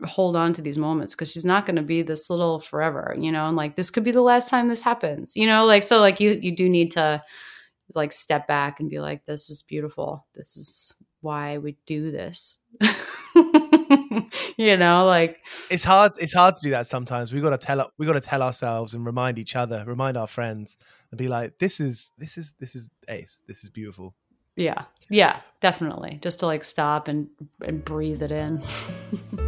[0.04, 3.32] hold on to these moments because she's not going to be this little forever you
[3.32, 5.98] know and like this could be the last time this happens you know like so
[5.98, 7.22] like you you do need to
[7.94, 10.26] like step back and be like this is beautiful.
[10.34, 12.58] This is why we do this.
[14.58, 15.38] You know like
[15.70, 17.32] it's hard it's hard to do that sometimes.
[17.32, 20.26] We got to tell we got to tell ourselves and remind each other remind our
[20.26, 20.76] friends
[21.12, 23.40] and be like this is this is this is ace.
[23.46, 24.16] This is beautiful.
[24.56, 24.82] Yeah.
[25.08, 26.18] Yeah definitely.
[26.22, 27.28] Just to like stop and
[27.64, 28.60] and breathe it in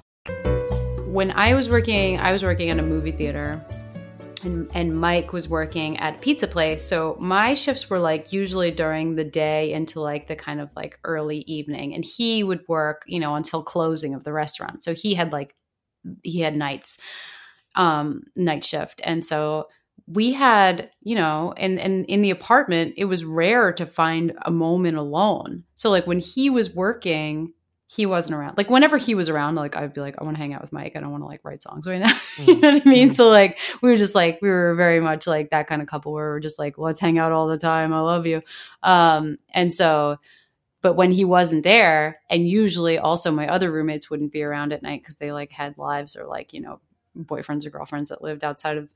[1.11, 3.63] when I was working, I was working in a movie theater.
[4.45, 6.81] And, and Mike was working at pizza place.
[6.81, 10.97] So my shifts were like usually during the day into like the kind of like
[11.03, 11.93] early evening.
[11.93, 14.83] And he would work, you know, until closing of the restaurant.
[14.83, 15.53] So he had like
[16.23, 16.97] he had nights,
[17.75, 19.01] um, night shift.
[19.03, 19.67] And so
[20.07, 24.49] we had, you know, and and in the apartment, it was rare to find a
[24.49, 25.65] moment alone.
[25.75, 27.53] So like when he was working,
[27.93, 28.57] he wasn't around.
[28.57, 30.71] Like whenever he was around, like I'd be like, I want to hang out with
[30.71, 30.95] Mike.
[30.95, 32.13] I don't want to like write songs right now.
[32.13, 32.43] Mm-hmm.
[32.49, 33.07] you know what I mean?
[33.09, 33.15] Mm-hmm.
[33.15, 36.13] So like we were just like we were very much like that kind of couple
[36.13, 37.93] where we're just like, let's hang out all the time.
[37.93, 38.41] I love you.
[38.81, 40.19] Um, and so
[40.81, 44.81] but when he wasn't there, and usually also my other roommates wouldn't be around at
[44.81, 46.79] night because they like had lives or like, you know,
[47.17, 48.89] boyfriends or girlfriends that lived outside of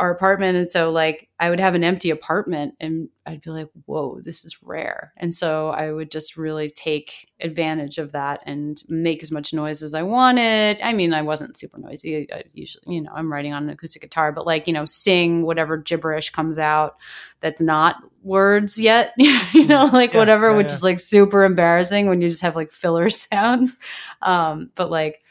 [0.00, 0.56] our apartment.
[0.56, 4.46] And so like I would have an empty apartment and I'd be like, whoa, this
[4.46, 5.12] is rare.
[5.18, 9.82] And so I would just really take advantage of that and make as much noise
[9.82, 10.78] as I wanted.
[10.82, 12.32] I mean, I wasn't super noisy.
[12.32, 15.42] I usually, you know, I'm writing on an acoustic guitar, but like, you know, sing
[15.42, 16.96] whatever gibberish comes out
[17.40, 20.74] that's not words yet, you know, like yeah, whatever, yeah, which yeah.
[20.74, 23.78] is like super embarrassing when you just have like filler sounds.
[24.22, 25.22] Um, but like,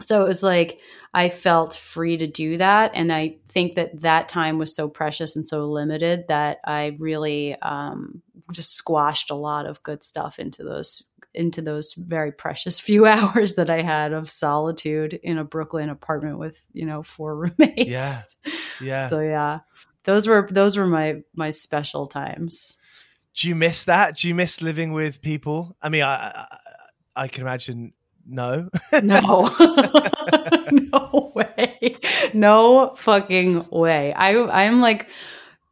[0.00, 0.80] so it was like,
[1.12, 2.92] I felt free to do that.
[2.94, 7.56] And I think that that time was so precious and so limited that I really
[7.62, 13.06] um, just squashed a lot of good stuff into those into those very precious few
[13.06, 17.86] hours that I had of solitude in a Brooklyn apartment with, you know, four roommates.
[17.86, 18.22] Yeah.
[18.80, 19.06] Yeah.
[19.08, 19.60] So yeah.
[20.04, 22.76] Those were those were my my special times.
[23.34, 24.16] Do you miss that?
[24.16, 25.76] Do you miss living with people?
[25.82, 26.56] I mean, I I,
[27.16, 27.92] I can imagine
[28.30, 28.68] no.
[29.02, 29.50] no.
[30.72, 31.96] no way.
[32.32, 34.12] No fucking way.
[34.12, 35.08] I I'm like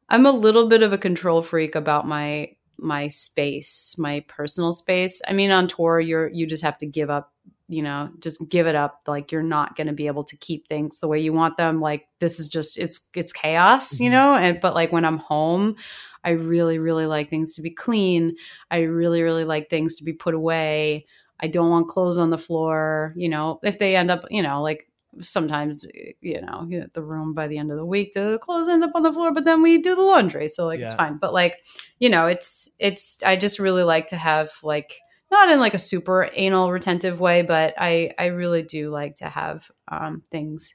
[0.08, 5.20] I'm a little bit of a control freak about my my space, my personal space.
[5.28, 7.32] I mean on tour you're you just have to give up,
[7.68, 9.02] you know, just give it up.
[9.06, 11.80] Like you're not going to be able to keep things the way you want them.
[11.80, 14.04] Like this is just it's it's chaos, mm-hmm.
[14.04, 14.34] you know?
[14.34, 15.76] And but like when I'm home,
[16.24, 18.36] I really really like things to be clean.
[18.70, 21.06] I really really like things to be put away.
[21.40, 23.14] I don't want clothes on the floor.
[23.16, 24.88] You know, if they end up, you know, like
[25.20, 25.86] sometimes,
[26.20, 29.02] you know, the room by the end of the week, the clothes end up on
[29.02, 30.48] the floor, but then we do the laundry.
[30.48, 30.86] So like, yeah.
[30.86, 31.16] it's fine.
[31.18, 31.58] But like,
[31.98, 35.78] you know, it's, it's, I just really like to have like, not in like a
[35.78, 40.74] super anal retentive way, but I, I really do like to have um, things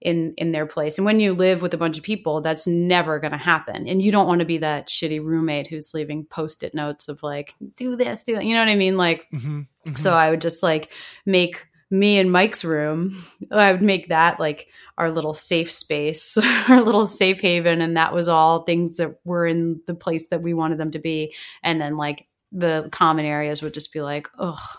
[0.00, 0.98] in in their place.
[0.98, 3.86] And when you live with a bunch of people, that's never going to happen.
[3.86, 7.54] And you don't want to be that shitty roommate who's leaving post-it notes of like
[7.76, 8.44] do this, do that.
[8.44, 8.96] You know what I mean?
[8.96, 9.94] Like mm-hmm, mm-hmm.
[9.96, 10.92] so I would just like
[11.26, 13.12] make me and Mike's room,
[13.50, 18.14] I would make that like our little safe space, our little safe haven and that
[18.14, 21.34] was all things that were in the place that we wanted them to be.
[21.62, 24.78] And then like the common areas would just be like, ugh,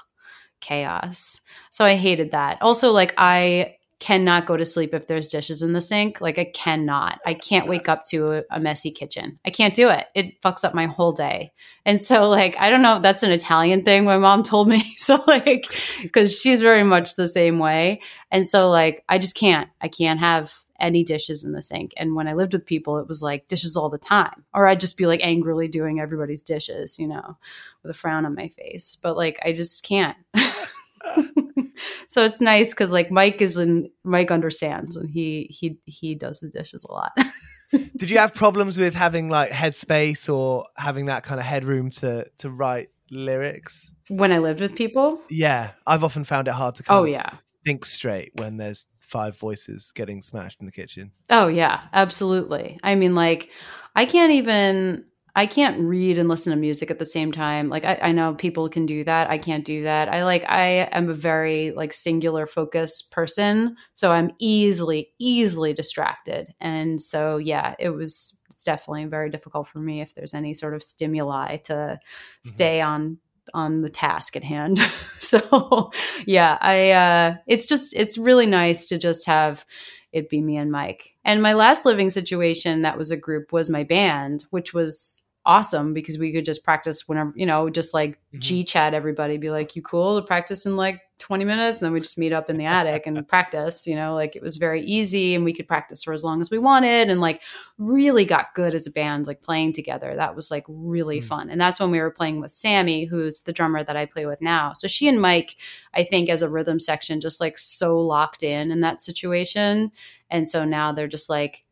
[0.62, 1.42] chaos.
[1.70, 2.58] So I hated that.
[2.62, 6.20] Also like I cannot go to sleep if there's dishes in the sink.
[6.20, 7.22] Like I cannot.
[7.24, 9.40] I can't wake up to a, a, messy kitchen.
[9.46, 10.08] I can't do it.
[10.16, 11.52] It fucks up my whole day.
[11.86, 14.84] And so like I don't know, that's an Italian thing my mom told me.
[14.98, 15.66] So like
[16.14, 18.02] cuz she's very much the same way.
[18.32, 19.70] And so like I just can't.
[19.82, 21.94] I can't have any dishes in the sink.
[21.96, 24.44] And when I lived with people, it was like dishes all the time.
[24.54, 27.38] Or I'd just be like angrily doing everybody's dishes, you know,
[27.84, 28.98] with a frown on my face.
[29.00, 30.18] But like I just can't.
[32.08, 36.40] so it's nice because like Mike is in Mike understands and he he he does
[36.40, 37.12] the dishes a lot.
[37.96, 42.26] Did you have problems with having like headspace or having that kind of headroom to
[42.40, 45.22] to write lyrics when I lived with people?
[45.30, 46.84] Yeah, I've often found it hard to.
[46.90, 47.30] oh yeah.
[47.64, 51.12] Think straight when there's five voices getting smashed in the kitchen.
[51.30, 52.80] Oh yeah, absolutely.
[52.82, 53.50] I mean, like,
[53.96, 55.06] I can't even
[55.36, 57.70] I can't read and listen to music at the same time.
[57.70, 59.30] Like I, I, know people can do that.
[59.30, 60.10] I can't do that.
[60.10, 63.78] I like I am a very like singular focus person.
[63.94, 66.54] So I'm easily, easily distracted.
[66.60, 70.74] And so yeah, it was it's definitely very difficult for me if there's any sort
[70.74, 71.98] of stimuli to mm-hmm.
[72.42, 73.18] stay on
[73.54, 74.78] on the task at hand.
[75.20, 75.92] so
[76.26, 79.66] yeah, I uh it's just it's really nice to just have
[80.12, 81.16] it be me and Mike.
[81.24, 85.94] And my last living situation that was a group was my band, which was awesome
[85.94, 88.40] because we could just practice whenever, you know, just like mm-hmm.
[88.40, 91.80] G chat everybody, be like, you cool to practice in like 20 minutes?
[91.80, 94.44] And then we just meet up in the attic and practice, you know, like it
[94.44, 97.42] was very easy and we could practice for as long as we wanted and like
[97.80, 100.14] really got good as a band, like playing together.
[100.16, 101.28] That was like really mm-hmm.
[101.28, 101.50] fun.
[101.50, 104.42] And that's when we were playing with Sammy, who's the drummer that I play with
[104.42, 104.74] now.
[104.74, 105.56] So she and Mike,
[105.94, 109.92] I think, as a rhythm section, just like so locked in in that situation.
[110.30, 111.66] And so now they're just like,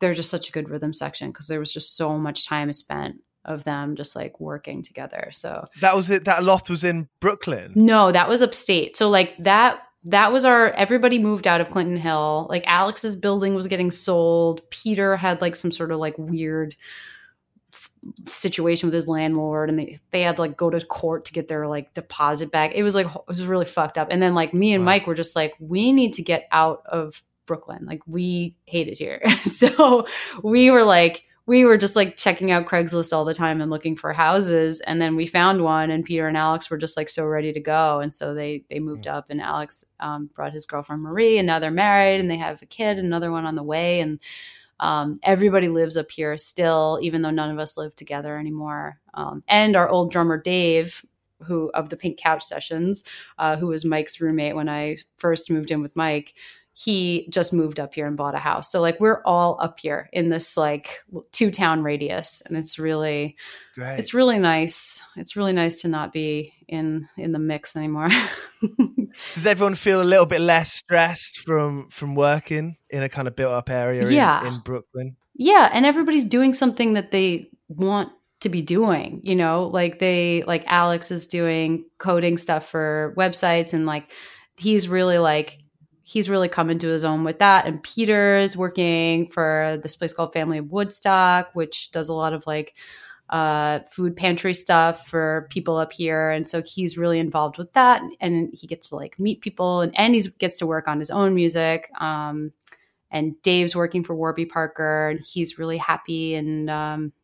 [0.00, 3.16] they're just such a good rhythm section because there was just so much time spent
[3.44, 5.28] of them just like working together.
[5.32, 6.24] So that was it.
[6.24, 7.72] That loft was in Brooklyn.
[7.74, 8.96] No, that was upstate.
[8.96, 12.46] So like that that was our everybody moved out of Clinton Hill.
[12.48, 14.68] Like Alex's building was getting sold.
[14.70, 16.76] Peter had like some sort of like weird
[18.26, 21.48] situation with his landlord and they they had to like go to court to get
[21.48, 22.72] their like deposit back.
[22.74, 24.08] It was like it was really fucked up.
[24.10, 24.92] And then like me and wow.
[24.92, 27.84] Mike were just like we need to get out of Brooklyn.
[27.86, 29.22] Like we hate it here.
[29.44, 30.06] so
[30.42, 33.96] we were like, we were just like checking out Craigslist all the time and looking
[33.96, 34.80] for houses.
[34.80, 37.60] And then we found one, and Peter and Alex were just like so ready to
[37.60, 38.00] go.
[38.00, 41.58] And so they they moved up, and Alex um, brought his girlfriend Marie, and now
[41.58, 44.18] they're married, and they have a kid, another one on the way, and
[44.80, 48.98] um, everybody lives up here still, even though none of us live together anymore.
[49.12, 51.04] Um, and our old drummer Dave,
[51.42, 53.04] who of the Pink Couch Sessions,
[53.38, 56.34] uh, who was Mike's roommate when I first moved in with Mike
[56.76, 58.70] he just moved up here and bought a house.
[58.70, 63.36] So like we're all up here in this like two town radius and it's really
[63.76, 64.00] Great.
[64.00, 65.00] it's really nice.
[65.16, 68.08] It's really nice to not be in in the mix anymore.
[69.34, 73.36] Does everyone feel a little bit less stressed from from working in a kind of
[73.36, 74.40] built up area yeah.
[74.40, 75.16] in, in Brooklyn?
[75.36, 78.10] Yeah, and everybody's doing something that they want
[78.40, 83.72] to be doing, you know, like they like Alex is doing coding stuff for websites
[83.72, 84.10] and like
[84.58, 85.58] he's really like
[86.04, 87.66] he's really come into his own with that.
[87.66, 92.46] And Peter's working for this place called Family of Woodstock, which does a lot of
[92.46, 92.76] like
[93.30, 96.28] uh, food pantry stuff for people up here.
[96.28, 98.02] And so he's really involved with that.
[98.20, 101.10] And he gets to like meet people and, and he gets to work on his
[101.10, 101.90] own music.
[101.98, 102.52] Um,
[103.10, 106.34] and Dave's working for Warby Parker and he's really happy.
[106.34, 107.14] And um,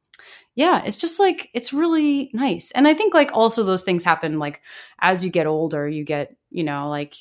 [0.55, 2.71] yeah, it's just like, it's really nice.
[2.71, 4.63] And I think like also those things happen like
[5.01, 7.15] as you get older, you get, you know, like,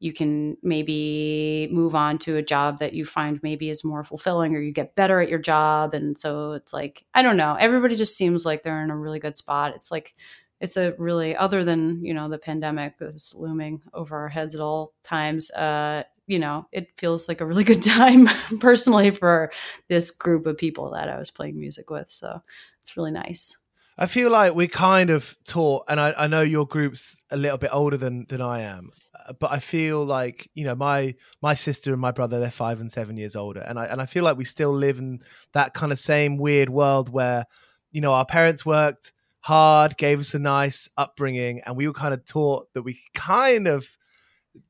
[0.00, 4.54] you can maybe move on to a job that you find maybe is more fulfilling
[4.54, 5.94] or you get better at your job.
[5.94, 7.56] And so it's like i don't know.
[7.58, 9.74] Everybody just seems like they're in a really good spot.
[9.74, 10.14] It's like
[10.60, 14.60] it's a really other than you know the pandemic is looming over our heads at
[14.60, 18.28] all times uh you know it feels like a really good time
[18.60, 19.52] personally for
[19.88, 22.10] this group of people that i was playing music with.
[22.10, 22.42] So
[22.82, 23.56] it's really nice
[24.00, 27.58] I feel like we're kind of taught, and I, I know your group's a little
[27.58, 28.90] bit older than than I am,
[29.26, 32.80] uh, but I feel like you know my my sister and my brother they're five
[32.80, 35.20] and seven years older, and I and I feel like we still live in
[35.52, 37.46] that kind of same weird world where
[37.90, 42.14] you know our parents worked hard, gave us a nice upbringing, and we were kind
[42.14, 43.98] of taught that we kind of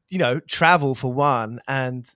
[0.08, 2.06] you know travel for one and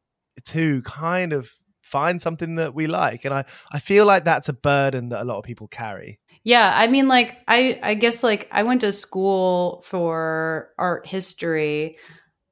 [0.44, 1.52] two kind of
[1.82, 5.24] find something that we like and i i feel like that's a burden that a
[5.24, 8.92] lot of people carry yeah, I mean like I I guess like I went to
[8.92, 11.98] school for art history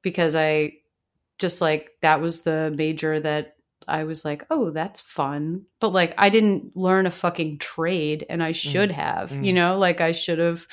[0.01, 0.73] because I
[1.39, 3.55] just like that was the major that
[3.87, 8.41] I was like, "Oh, that's fun." But like I didn't learn a fucking trade and
[8.41, 8.93] I should mm.
[8.93, 9.45] have, mm.
[9.45, 9.77] you know?
[9.77, 10.67] Like I should have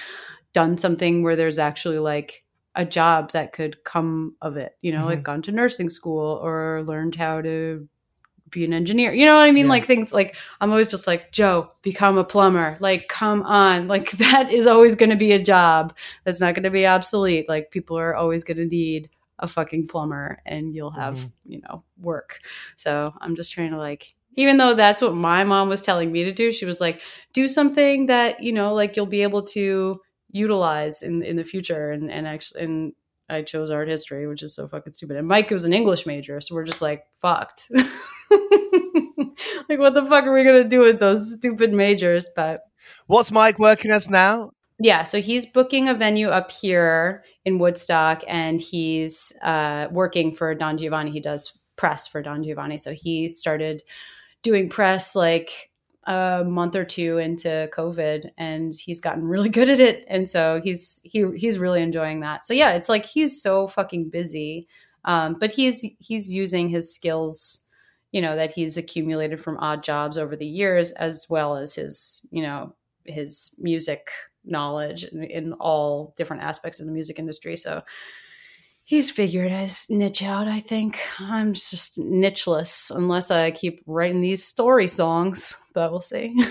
[0.53, 2.45] done something where there's actually like
[2.75, 5.09] a job that could come of it, you know, mm-hmm.
[5.09, 7.89] like gone to nursing school or learned how to
[8.51, 9.13] be an engineer.
[9.13, 9.67] You know what I mean?
[9.67, 9.71] Yeah.
[9.71, 12.77] Like things like I'm always just like, Joe, become a plumber.
[12.81, 13.89] Like, come on.
[13.99, 17.49] Like that is always going to be a job that's not going to be obsolete.
[17.49, 21.53] Like people are always going to need a fucking plumber and you'll have, mm-hmm.
[21.53, 22.41] you know, work.
[22.77, 26.25] So I'm just trying to like even though that's what my mom was telling me
[26.25, 27.01] to do, she was like,
[27.33, 31.91] do something that, you know, like you'll be able to utilize in in the future
[31.91, 32.93] and and actually and
[33.29, 35.17] I chose art history, which is so fucking stupid.
[35.17, 37.71] And Mike was an English major, so we're just like fucked.
[39.69, 42.31] like, what the fuck are we gonna do with those stupid majors?
[42.35, 42.63] But
[43.07, 44.53] what's Mike working as now?
[44.81, 50.55] Yeah, so he's booking a venue up here in Woodstock, and he's uh, working for
[50.55, 51.11] Don Giovanni.
[51.11, 53.83] He does press for Don Giovanni, so he started
[54.43, 55.68] doing press like
[56.09, 60.05] a month or two into COVID, and he's gotten really good at it.
[60.09, 62.45] And so he's he he's really enjoying that.
[62.45, 64.67] So yeah, it's like he's so fucking busy,
[65.05, 67.65] um, but he's he's using his skills
[68.11, 72.27] you know that he's accumulated from odd jobs over the years as well as his
[72.31, 74.09] you know his music
[74.45, 77.83] knowledge in, in all different aspects of the music industry so
[78.89, 80.99] he's figured his niche out i think.
[81.21, 86.35] I'm just nicheless unless i keep writing these story songs but we'll see.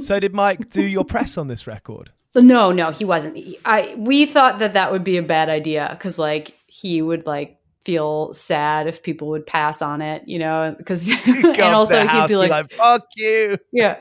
[0.00, 2.10] So did mike do your press on this record?
[2.34, 3.38] No no he wasn't.
[3.64, 7.56] I we thought that that would be a bad idea because like he would like
[7.84, 12.36] feel sad if people would pass on it, you know, because and also he'd be
[12.36, 13.98] like, like, "Fuck you." Yeah,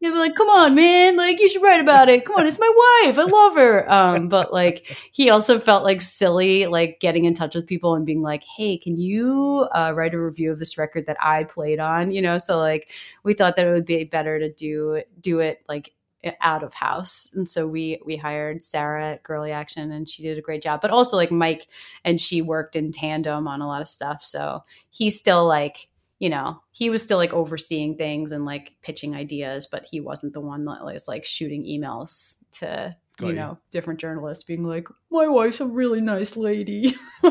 [0.00, 1.16] he'd be like, "Come on, man!
[1.16, 2.24] Like you should write about it.
[2.24, 3.18] Come on, it's my wife.
[3.18, 7.54] I love her." Um, but like he also felt like silly, like getting in touch
[7.54, 11.06] with people and being like, "Hey, can you uh, write a review of this record
[11.06, 12.90] that I played on?" You know, so like
[13.22, 15.92] we thought that it would be better to do do it like
[16.40, 17.30] out of house.
[17.34, 20.80] And so we we hired sarah at Girlie Action and she did a great job
[20.80, 21.68] but also like mike
[22.04, 24.24] and she worked in tandem on a lot of stuff.
[24.24, 25.88] So he's still like
[26.18, 30.32] you know he was still like overseeing things and like pitching ideas but he wasn't
[30.32, 33.38] the one that was like shooting emails to Got you, you.
[33.38, 36.94] know different journalists being like my wife's a really nice lady.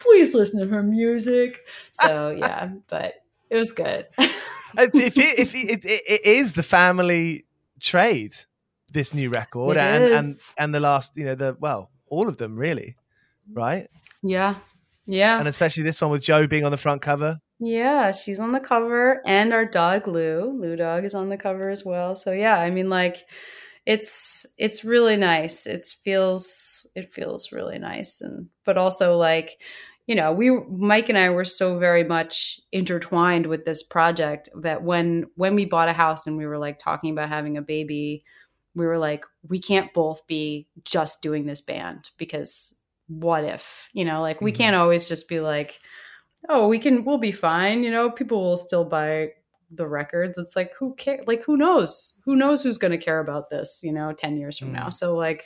[0.00, 1.66] Please listen to her music.
[1.92, 3.14] So yeah but
[3.50, 4.06] it was good.
[4.76, 7.46] If, it, if it, it, it is the family
[7.80, 8.34] trade
[8.90, 10.10] this new record it and is.
[10.12, 12.96] and and the last you know the well all of them really
[13.52, 13.88] right?
[14.22, 14.56] Yeah.
[15.06, 15.38] Yeah.
[15.38, 17.38] And especially this one with joe being on the front cover.
[17.60, 20.58] Yeah she's on the cover and our dog lou.
[20.58, 22.16] Lou dog is on the cover as well.
[22.16, 23.24] So yeah i mean like
[23.88, 25.66] it's it's really nice.
[25.66, 28.20] It feels it feels really nice.
[28.20, 29.62] And but also like
[30.08, 34.82] you know, we Mike and I were so very much intertwined with this project that
[34.82, 38.24] when when we bought a house and we were like talking about having a baby,
[38.74, 44.06] we were like, we can't both be just doing this band because what if, you
[44.06, 44.46] know, like mm-hmm.
[44.46, 45.78] we can't always just be like,
[46.48, 47.82] oh, we can, we'll be fine.
[47.82, 49.28] You know, people will still buy
[49.70, 50.38] the records.
[50.38, 51.22] It's like, who care?
[51.26, 52.18] Like, who knows?
[52.24, 54.76] Who knows who's going to care about this, you know, 10 years from mm-hmm.
[54.76, 54.88] now?
[54.90, 55.44] So, like,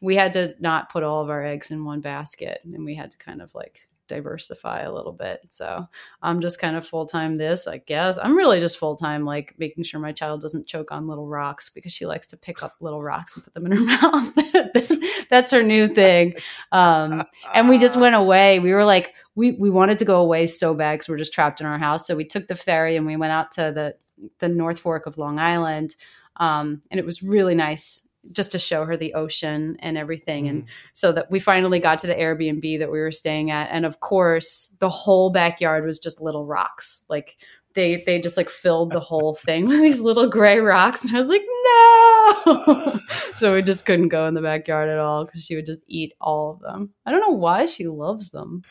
[0.00, 3.10] we had to not put all of our eggs in one basket and we had
[3.10, 5.40] to kind of like diversify a little bit.
[5.48, 5.86] So
[6.22, 8.18] I'm just kind of full time this, I guess.
[8.18, 11.70] I'm really just full time, like making sure my child doesn't choke on little rocks
[11.70, 15.28] because she likes to pick up little rocks and put them in her mouth.
[15.28, 16.34] That's her new thing.
[16.72, 18.58] Um, and we just went away.
[18.58, 21.60] We were like, we, we wanted to go away so bad because we're just trapped
[21.60, 22.06] in our house.
[22.06, 23.96] So we took the ferry and we went out to the,
[24.38, 25.94] the North Fork of Long Island.
[26.38, 30.44] Um, and it was really nice just to show her the ocean and everything.
[30.44, 30.50] Mm.
[30.50, 33.68] And so that we finally got to the Airbnb that we were staying at.
[33.70, 37.04] And of course, the whole backyard was just little rocks.
[37.08, 37.36] Like
[37.74, 41.04] they they just like filled the whole thing with these little gray rocks.
[41.04, 42.98] And I was like, no.
[43.34, 46.14] so we just couldn't go in the backyard at all because she would just eat
[46.20, 46.92] all of them.
[47.04, 48.62] I don't know why she loves them.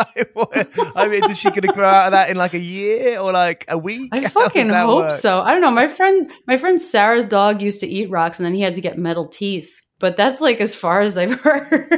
[0.96, 3.32] I mean, is she going to grow out of that in like a year or
[3.32, 4.10] like a week?
[4.12, 5.10] I fucking hope work?
[5.12, 5.42] so.
[5.42, 5.70] I don't know.
[5.70, 8.80] My friend, my friend Sarah's dog used to eat rocks, and then he had to
[8.80, 9.80] get metal teeth.
[9.98, 11.92] But that's like as far as I've heard.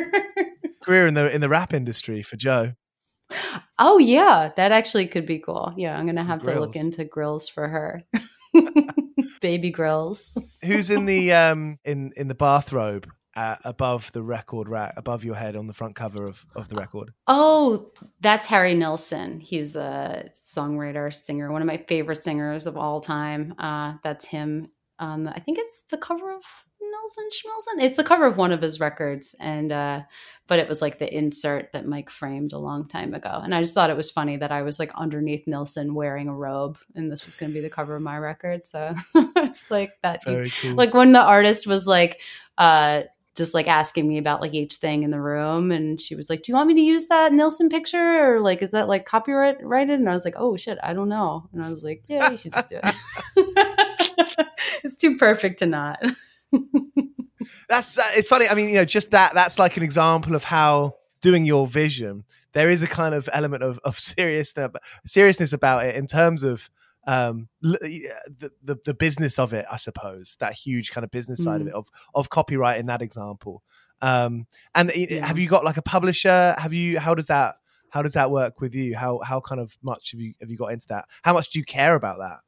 [0.83, 2.73] Career in the in the rap industry for Joe.
[3.79, 5.73] Oh yeah, that actually could be cool.
[5.77, 6.57] Yeah, I'm gonna Some have grills.
[6.57, 8.03] to look into grills for her.
[9.41, 10.35] Baby grills.
[10.65, 15.35] Who's in the um in in the bathrobe uh, above the record rack, above your
[15.35, 17.13] head on the front cover of, of the record?
[17.27, 19.41] Oh, that's Harry Nilsson.
[19.41, 23.55] He's a songwriter, singer, one of my favorite singers of all time.
[23.59, 24.69] Uh, that's him.
[24.99, 26.43] Um, I think it's the cover of
[26.81, 27.83] Nilsson Schmilsson.
[27.83, 30.03] It's the cover of one of his records, and uh,
[30.47, 33.41] but it was like the insert that Mike framed a long time ago.
[33.43, 36.35] And I just thought it was funny that I was like underneath Nilsson wearing a
[36.35, 38.67] robe, and this was going to be the cover of my record.
[38.67, 40.23] So it's like that.
[40.25, 40.75] Cool.
[40.75, 42.21] Like when the artist was like,
[42.59, 43.03] uh,
[43.37, 45.73] just like asking me about like each thing in the room.
[45.73, 48.35] And she was like, Do you want me to use that Nilsson picture?
[48.35, 49.65] Or like, is that like copyrighted?
[49.65, 51.49] And I was like, Oh shit, I don't know.
[51.53, 52.95] And I was like, Yeah, you should just do it.
[54.85, 56.03] it's too perfect to not.
[57.69, 58.49] that's uh, it's funny.
[58.49, 62.25] I mean, you know, just that that's like an example of how doing your vision,
[62.53, 64.73] there is a kind of element of, of seriousness
[65.07, 66.69] seriousness about it in terms of
[67.07, 71.45] um the, the, the business of it i suppose that huge kind of business mm.
[71.45, 71.71] side of mm.
[71.71, 73.63] it of of copyright in that example
[74.03, 75.25] um and yeah.
[75.25, 77.57] have you got like a publisher have you how does that
[77.91, 80.57] how does that work with you how how kind of much have you have you
[80.57, 82.39] got into that how much do you care about that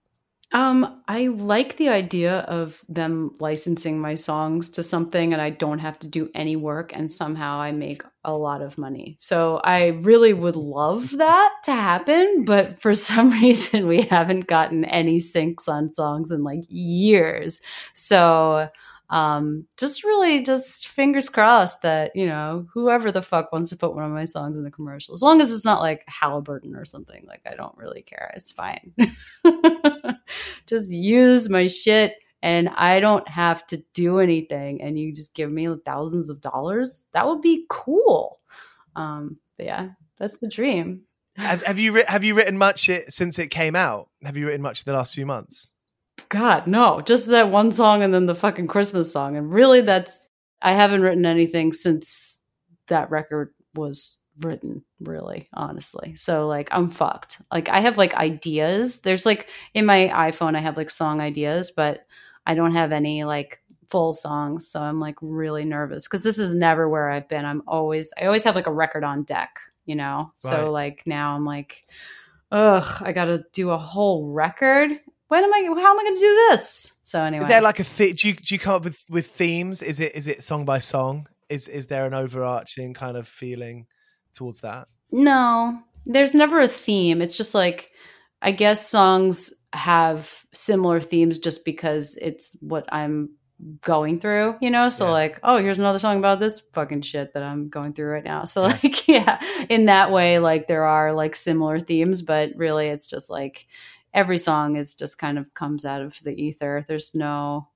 [0.53, 5.80] um, I like the idea of them licensing my songs to something and I don't
[5.80, 9.16] have to do any work and somehow I make a lot of money.
[9.18, 14.84] So I really would love that to happen, but for some reason we haven't gotten
[14.84, 17.61] any syncs on songs in like years.
[17.92, 18.68] So
[19.11, 23.94] um, just really just fingers crossed that you know whoever the fuck wants to put
[23.94, 26.84] one of my songs in a commercial as long as it's not like halliburton or
[26.84, 28.94] something like i don't really care it's fine.
[30.66, 35.50] Just use my shit and i don't have to do anything and you just give
[35.52, 37.07] me thousands of dollars?
[37.12, 38.40] That would be cool.
[38.96, 39.88] Um but yeah
[40.18, 41.02] that's the dream.
[41.36, 44.09] Have, have you have you written much since it came out?
[44.22, 45.70] Have you written much in the last few months
[46.28, 49.36] God, no, just that one song and then the fucking Christmas song.
[49.36, 50.28] And really, that's,
[50.62, 52.40] I haven't written anything since
[52.88, 56.14] that record was written, really, honestly.
[56.16, 57.40] So, like, I'm fucked.
[57.52, 59.00] Like, I have like ideas.
[59.00, 62.04] There's like in my iPhone, I have like song ideas, but
[62.46, 64.66] I don't have any like full songs.
[64.68, 67.44] So I'm like really nervous because this is never where I've been.
[67.44, 70.32] I'm always, I always have like a record on deck, you know?
[70.44, 70.50] Right.
[70.50, 71.84] So, like, now I'm like,
[72.50, 74.92] ugh, I got to do a whole record
[75.35, 75.80] when am I?
[75.80, 76.95] How am I going to do this?
[77.03, 79.26] So anyway, is there like a th- do you do you come up with with
[79.26, 79.82] themes?
[79.82, 81.26] Is it is it song by song?
[81.49, 83.87] Is is there an overarching kind of feeling
[84.32, 84.87] towards that?
[85.11, 87.20] No, there's never a theme.
[87.20, 87.91] It's just like
[88.43, 93.30] I guess songs have similar themes just because it's what I'm
[93.80, 94.89] going through, you know?
[94.89, 95.12] So yeah.
[95.12, 98.45] like, oh, here's another song about this fucking shit that I'm going through right now.
[98.45, 98.78] So yeah.
[98.82, 103.30] like, yeah, in that way like there are like similar themes, but really it's just
[103.30, 103.66] like
[104.14, 106.84] every song is just kind of comes out of the ether.
[106.86, 107.68] There's no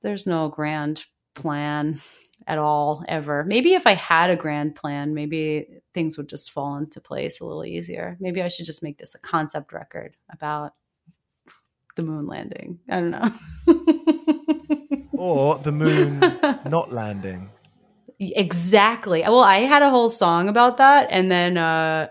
[0.00, 1.04] there's no grand
[1.34, 2.00] plan
[2.46, 3.44] at all ever.
[3.44, 7.46] Maybe if I had a grand plan, maybe things would just fall into place a
[7.46, 8.16] little easier.
[8.20, 10.72] Maybe I should just make this a concept record about
[11.96, 12.78] the moon landing.
[12.88, 15.06] I don't know.
[15.12, 16.20] or the moon
[16.64, 17.50] not landing.
[18.20, 19.22] Exactly.
[19.22, 22.08] Well, I had a whole song about that and then uh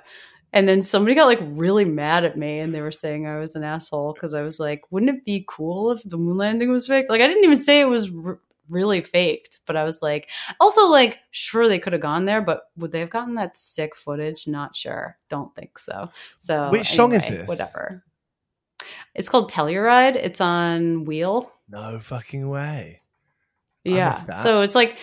[0.57, 3.53] and then somebody got like really mad at me and they were saying I was
[3.53, 6.87] an asshole because I was like, wouldn't it be cool if the moon landing was
[6.87, 7.05] fake?
[7.09, 10.87] Like, I didn't even say it was r- really faked, but I was like, also,
[10.87, 14.47] like, sure, they could have gone there, but would they have gotten that sick footage?
[14.47, 15.19] Not sure.
[15.29, 16.09] Don't think so.
[16.39, 17.47] So, which anyway, song is this?
[17.47, 18.03] Whatever.
[19.13, 20.15] It's called Telluride.
[20.15, 21.51] It's on Wheel.
[21.69, 23.01] No fucking way.
[23.83, 24.15] Yeah.
[24.37, 24.97] So it's like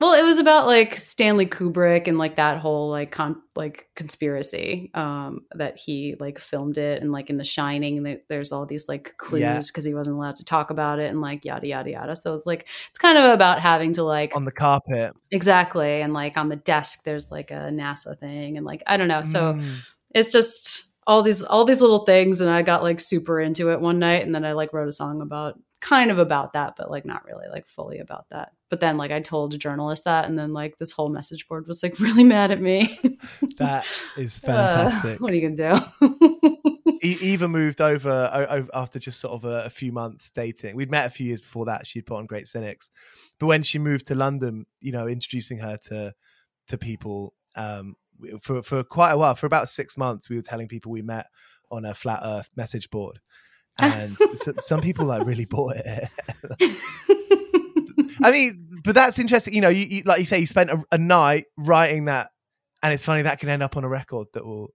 [0.00, 4.90] well, it was about like Stanley Kubrick and like that whole like con like conspiracy
[4.94, 9.14] um that he like filmed it and like in The Shining there's all these like
[9.18, 9.90] clues because yeah.
[9.90, 12.16] he wasn't allowed to talk about it and like yada yada yada.
[12.16, 15.12] So it's like it's kind of about having to like on the carpet.
[15.30, 16.00] Exactly.
[16.00, 19.22] And like on the desk there's like a NASA thing and like I don't know.
[19.22, 19.70] So mm.
[20.14, 23.82] it's just all these all these little things and I got like super into it
[23.82, 26.90] one night and then I like wrote a song about kind of about that, but
[26.90, 28.52] like not really like fully about that.
[28.70, 31.66] But then like I told a journalist that, and then like this whole message board
[31.66, 32.98] was like really mad at me.
[33.58, 35.16] that is fantastic.
[35.16, 36.96] Uh, what are you gonna do?
[37.02, 40.76] Eva moved over after just sort of a, a, few months dating.
[40.76, 41.86] We'd met a few years before that.
[41.86, 42.90] She'd put on Great Cynics,
[43.38, 46.14] but when she moved to London, you know, introducing her to
[46.68, 47.96] to people um,
[48.40, 51.26] for for quite a while, for about six months, we were telling people we met
[51.70, 53.20] on a flat Earth message board
[53.80, 56.08] and so, some people like really bought it.
[58.22, 59.54] I mean, but that's interesting.
[59.54, 62.30] You know, you, you like you say, you spent a, a, night writing that,
[62.82, 64.68] and it's funny that can end up on a record that will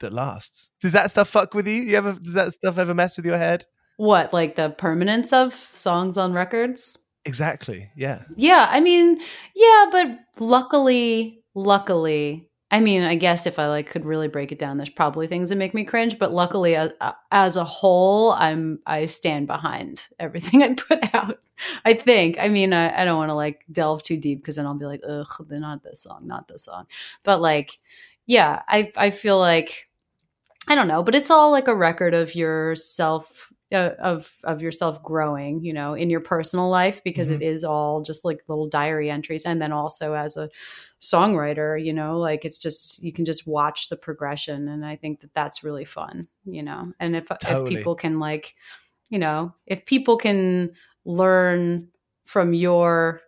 [0.00, 0.70] that lasts.
[0.80, 1.74] Does that stuff fuck with you?
[1.74, 3.66] You ever does that stuff ever mess with your head?
[3.96, 6.98] What, like the permanence of songs on records?
[7.24, 7.90] Exactly.
[7.96, 8.22] Yeah.
[8.36, 8.66] Yeah.
[8.68, 9.20] I mean,
[9.54, 14.58] yeah, but luckily, luckily, I mean, I guess if I like could really break it
[14.58, 16.18] down, there's probably things that make me cringe.
[16.18, 16.92] But luckily, as,
[17.30, 21.38] as a whole, I'm I stand behind everything I put out.
[21.84, 22.36] I think.
[22.40, 24.86] I mean, I, I don't want to like delve too deep because then I'll be
[24.86, 26.86] like, ugh, not this song, not this song.
[27.22, 27.78] But like,
[28.26, 29.88] yeah, I I feel like
[30.66, 34.62] I don't know, but it's all like a record of your self uh, of of
[34.62, 37.40] yourself growing, you know, in your personal life because mm-hmm.
[37.40, 40.48] it is all just like little diary entries, and then also as a
[41.04, 45.20] songwriter, you know, like it's just you can just watch the progression, and I think
[45.20, 46.92] that that's really fun, you know.
[46.98, 47.72] And if totally.
[47.72, 48.54] if people can like,
[49.08, 50.72] you know, if people can
[51.04, 51.88] learn
[52.24, 53.20] from your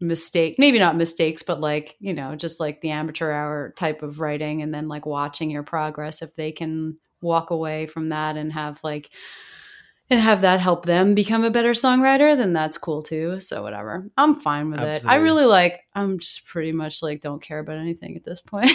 [0.00, 4.20] mistake maybe not mistakes but like you know just like the amateur hour type of
[4.20, 8.52] writing and then like watching your progress if they can walk away from that and
[8.52, 9.10] have like
[10.08, 14.08] and have that help them become a better songwriter then that's cool too so whatever
[14.16, 15.08] i'm fine with Absolutely.
[15.08, 18.40] it i really like i'm just pretty much like don't care about anything at this
[18.40, 18.70] point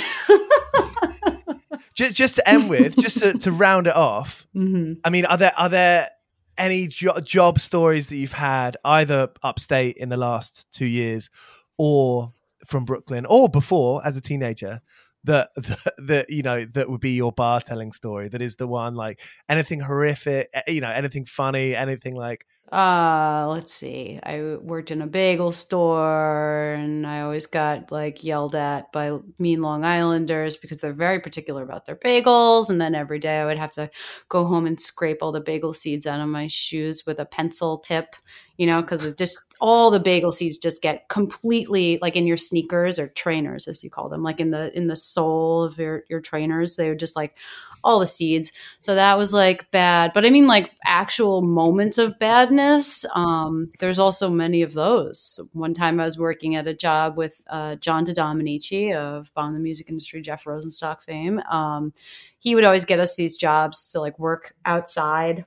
[1.94, 4.94] just, just to end with just to, to round it off mm-hmm.
[5.04, 6.10] i mean are there are there
[6.58, 11.30] any jo- job stories that you've had either upstate in the last two years
[11.78, 12.32] or
[12.66, 14.82] from Brooklyn or before as a teenager
[15.24, 18.68] that, that that you know that would be your bar telling story that is the
[18.68, 24.18] one like anything horrific eh, you know anything funny anything like uh, let's see.
[24.24, 29.62] I worked in a bagel store and I always got like yelled at by mean
[29.62, 32.70] Long Islanders because they're very particular about their bagels.
[32.70, 33.90] And then every day I would have to
[34.30, 37.78] go home and scrape all the bagel seeds out of my shoes with a pencil
[37.78, 38.16] tip,
[38.56, 42.38] you know, because it just all the bagel seeds just get completely like in your
[42.38, 46.06] sneakers or trainers, as you call them, like in the in the sole of your,
[46.10, 46.78] your trainers.
[46.78, 47.36] They would just like
[47.84, 48.52] all the seeds.
[48.80, 50.12] So that was like bad.
[50.14, 53.06] But I mean, like actual moments of badness.
[53.16, 55.40] Um, there's also many of those.
[55.54, 59.60] One time I was working at a job with uh, John DeDomenici of Bomb the
[59.60, 61.40] Music Industry, Jeff Rosenstock fame.
[61.50, 61.94] Um,
[62.40, 65.46] he would always get us these jobs to like work outside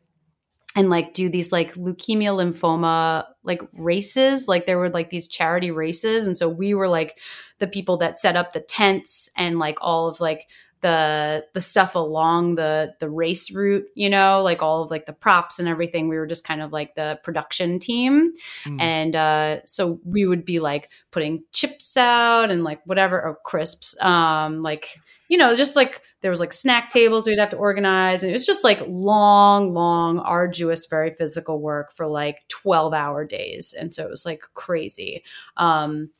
[0.76, 5.70] and like do these like leukemia lymphoma like races like there were like these charity
[5.70, 7.18] races and so we were like
[7.58, 10.48] the people that set up the tents and like all of like
[10.84, 15.14] the the stuff along the the race route you know like all of like the
[15.14, 16.08] props and everything.
[16.08, 18.32] We were just kind of like the production team.
[18.64, 18.80] Mm.
[18.80, 23.98] and uh so we would be like putting chips out and like whatever or crisps
[24.02, 28.22] um like you know just like there was like snack tables we'd have to organize.
[28.22, 33.24] And it was just like long long arduous very physical work for like 12 hour
[33.24, 33.74] days.
[33.78, 35.24] And so it was like crazy.
[35.56, 36.10] Um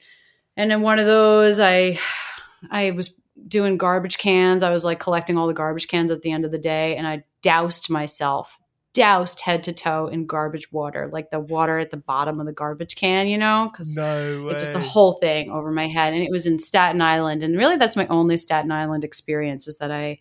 [0.56, 1.98] and in one of those i
[2.70, 3.14] i was
[3.48, 4.62] doing garbage cans.
[4.62, 7.06] I was like collecting all the garbage cans at the end of the day and
[7.06, 8.58] I doused myself,
[8.92, 12.52] doused head to toe in garbage water, like the water at the bottom of the
[12.52, 13.68] garbage can, you know?
[13.70, 16.14] Because no it's just the whole thing over my head.
[16.14, 17.42] And it was in Staten Island.
[17.42, 20.18] And really, that's my only Staten Island experience is that I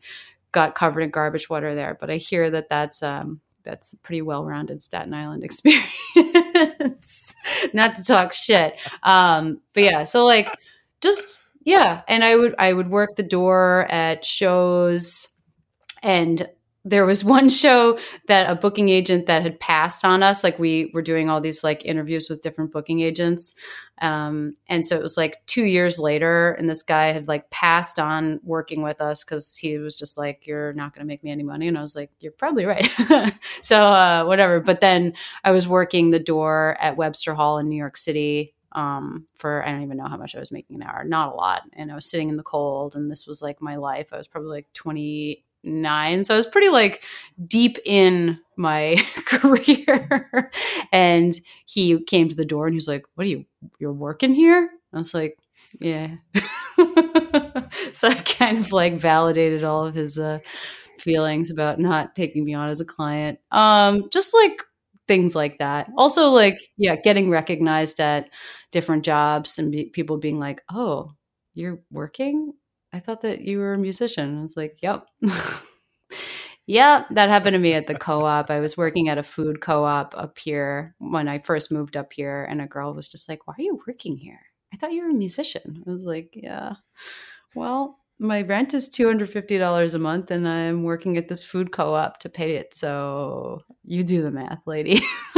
[0.52, 1.96] got covered in garbage water there.
[2.00, 7.36] But I hear that that's, um, that's a pretty well-rounded Staten Island experience.
[7.74, 8.76] Not to talk shit.
[9.04, 10.54] Um, but yeah, so like
[11.00, 15.28] just yeah, and I would I would work the door at shows
[16.02, 16.48] and
[16.86, 17.98] there was one show
[18.28, 21.64] that a booking agent that had passed on us like we were doing all these
[21.64, 23.54] like interviews with different booking agents
[24.00, 28.00] um, and so it was like two years later and this guy had like passed
[28.00, 31.32] on working with us because he was just like you're not going to make me
[31.32, 32.90] any money and i was like you're probably right.
[33.62, 37.78] So uh, whatever but then i was working the door at webster hall in new
[37.78, 41.04] york city um, for I don't even know how much I was making an hour,
[41.04, 41.64] not a lot.
[41.74, 44.12] And I was sitting in the cold, and this was like my life.
[44.12, 47.04] I was probably like 29, so I was pretty like
[47.48, 48.96] deep in my
[49.26, 50.52] career.
[50.92, 51.34] and
[51.66, 53.46] he came to the door and he was like, "What are you?
[53.80, 55.38] You're working here?" I was like,
[55.80, 56.16] "Yeah."
[57.94, 60.40] so I kind of like validated all of his uh,
[61.00, 63.40] feelings about not taking me on as a client.
[63.52, 64.64] Um, just like
[65.08, 65.90] things like that.
[65.98, 68.30] Also, like, yeah, getting recognized at
[68.72, 71.12] different jobs and be, people being like, oh,
[71.54, 72.54] you're working?
[72.94, 74.40] I thought that you were a musician.
[74.40, 75.06] I was like, yep.
[76.66, 78.50] yeah, that happened to me at the co op.
[78.50, 82.14] I was working at a food co op up here when I first moved up
[82.14, 84.40] here, and a girl was just like, why are you working here?
[84.74, 85.84] I thought you were a musician.
[85.88, 86.74] I was like, yeah.
[87.56, 92.30] Well, my rent is $250 a month and I'm working at this food co-op to
[92.30, 92.74] pay it.
[92.74, 95.02] So you do the math, lady.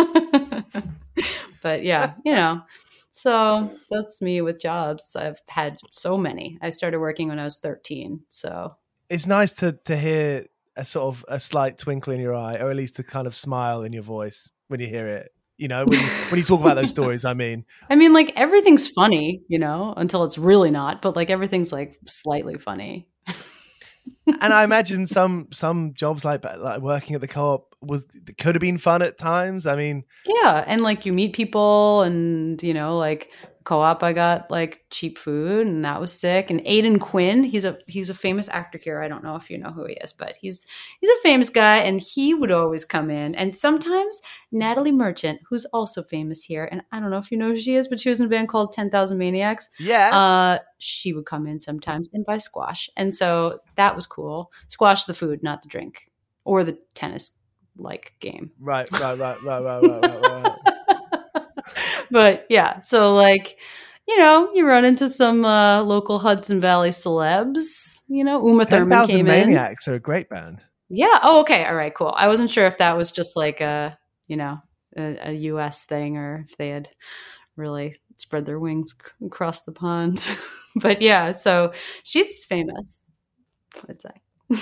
[1.64, 2.62] but yeah, you know.
[3.12, 5.16] So that's me with jobs.
[5.16, 6.60] I've had so many.
[6.62, 8.22] I started working when I was 13.
[8.30, 8.76] So
[9.10, 12.70] it's nice to to hear a sort of a slight twinkle in your eye or
[12.70, 15.86] at least a kind of smile in your voice when you hear it you know
[15.86, 19.42] when you, when you talk about those stories i mean i mean like everything's funny
[19.48, 23.08] you know until it's really not but like everything's like slightly funny.
[24.42, 28.06] And i imagine some some jobs like like working at the co-op was
[28.38, 32.62] could have been fun at times i mean yeah and like you meet people and
[32.62, 33.32] you know like
[33.66, 36.50] co-op I got like cheap food and that was sick.
[36.50, 39.02] And Aidan Quinn, he's a he's a famous actor here.
[39.02, 40.66] I don't know if you know who he is, but he's
[41.02, 43.36] he's a famous guy and he would always come in.
[43.36, 47.50] And sometimes Natalie Merchant, who's also famous here, and I don't know if you know
[47.50, 49.68] who she is, but she was in a band called 10,000 Maniacs.
[49.80, 50.16] Yeah.
[50.16, 52.90] Uh, she would come in sometimes and buy squash.
[52.96, 54.52] And so that was cool.
[54.70, 56.12] Squash the food, not the drink
[56.44, 57.40] or the tennis
[57.78, 58.52] like game.
[58.60, 60.22] Right, right, right, right, right, right, right.
[60.22, 60.52] right.
[62.12, 63.58] but yeah, so like,
[64.08, 68.02] you know, you run into some uh, local Hudson Valley celebs.
[68.08, 70.62] You know, Uma Thurman came Maniacs are a great band.
[70.90, 71.20] Yeah.
[71.24, 71.66] Oh, okay.
[71.66, 71.94] All right.
[71.94, 72.14] Cool.
[72.16, 73.98] I wasn't sure if that was just like a,
[74.28, 74.60] you know,
[74.96, 75.86] a, a U.S.
[75.86, 76.90] thing or if they had
[77.56, 78.94] really spread their wings
[79.26, 80.30] across the pond.
[80.76, 83.00] but yeah, so she's famous.
[83.90, 84.60] I'd say.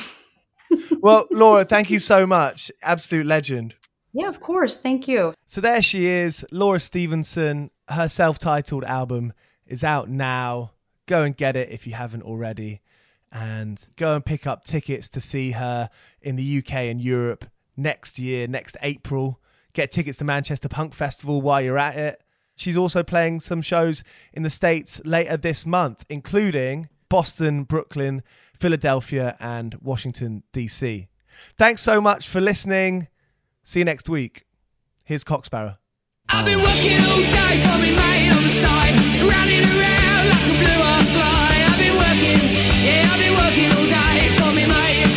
[1.02, 2.72] well, Laura, thank you so much.
[2.82, 3.76] Absolute legend.
[4.14, 4.78] Yeah, of course.
[4.78, 5.34] Thank you.
[5.46, 7.72] So there she is, Laura Stevenson.
[7.90, 9.34] Her self titled album
[9.66, 10.72] is out now.
[11.08, 12.82] Go and get it if you haven't already.
[13.32, 15.90] And go and pick up tickets to see her
[16.22, 17.46] in the UK and Europe
[17.76, 19.40] next year, next April.
[19.74, 22.22] Get tickets to Manchester Punk Festival while you're at it.
[22.56, 28.22] She's also playing some shows in the States later this month, including Boston, Brooklyn,
[28.60, 31.08] Philadelphia, and Washington, D.C.
[31.58, 33.08] Thanks so much for listening.
[33.64, 34.46] See you next week.
[35.06, 35.78] Here's Cock Sparrer.
[36.30, 40.56] I've been working all day for me mate on the side, running around like a
[40.60, 41.64] blue ass fly.
[41.72, 42.44] I've been working,
[42.84, 45.08] yeah, I've been working all day for me mate.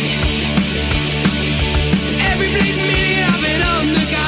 [2.23, 4.27] Every minute I've been on the go,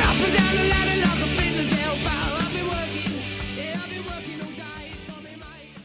[0.00, 2.40] up and down the ladder like a fiddler's elbow.
[2.40, 3.12] I've been working,
[3.56, 5.76] yeah, I've been working all day for me mate.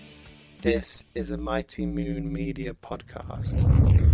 [0.62, 4.07] This is a Mighty Moon Media podcast.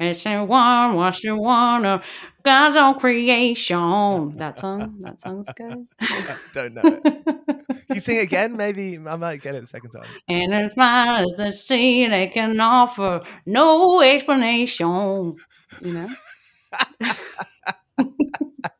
[0.00, 2.02] It's in one, what's in one of
[2.42, 4.36] God's own creation.
[4.38, 5.86] That song, that song's good.
[6.00, 7.00] I don't know
[7.92, 8.56] you sing again?
[8.56, 10.06] Maybe I might get it the second time.
[10.28, 15.36] And as far as the sea, they can offer no explanation.
[15.82, 16.08] You know?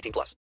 [0.01, 0.35] 18 plus.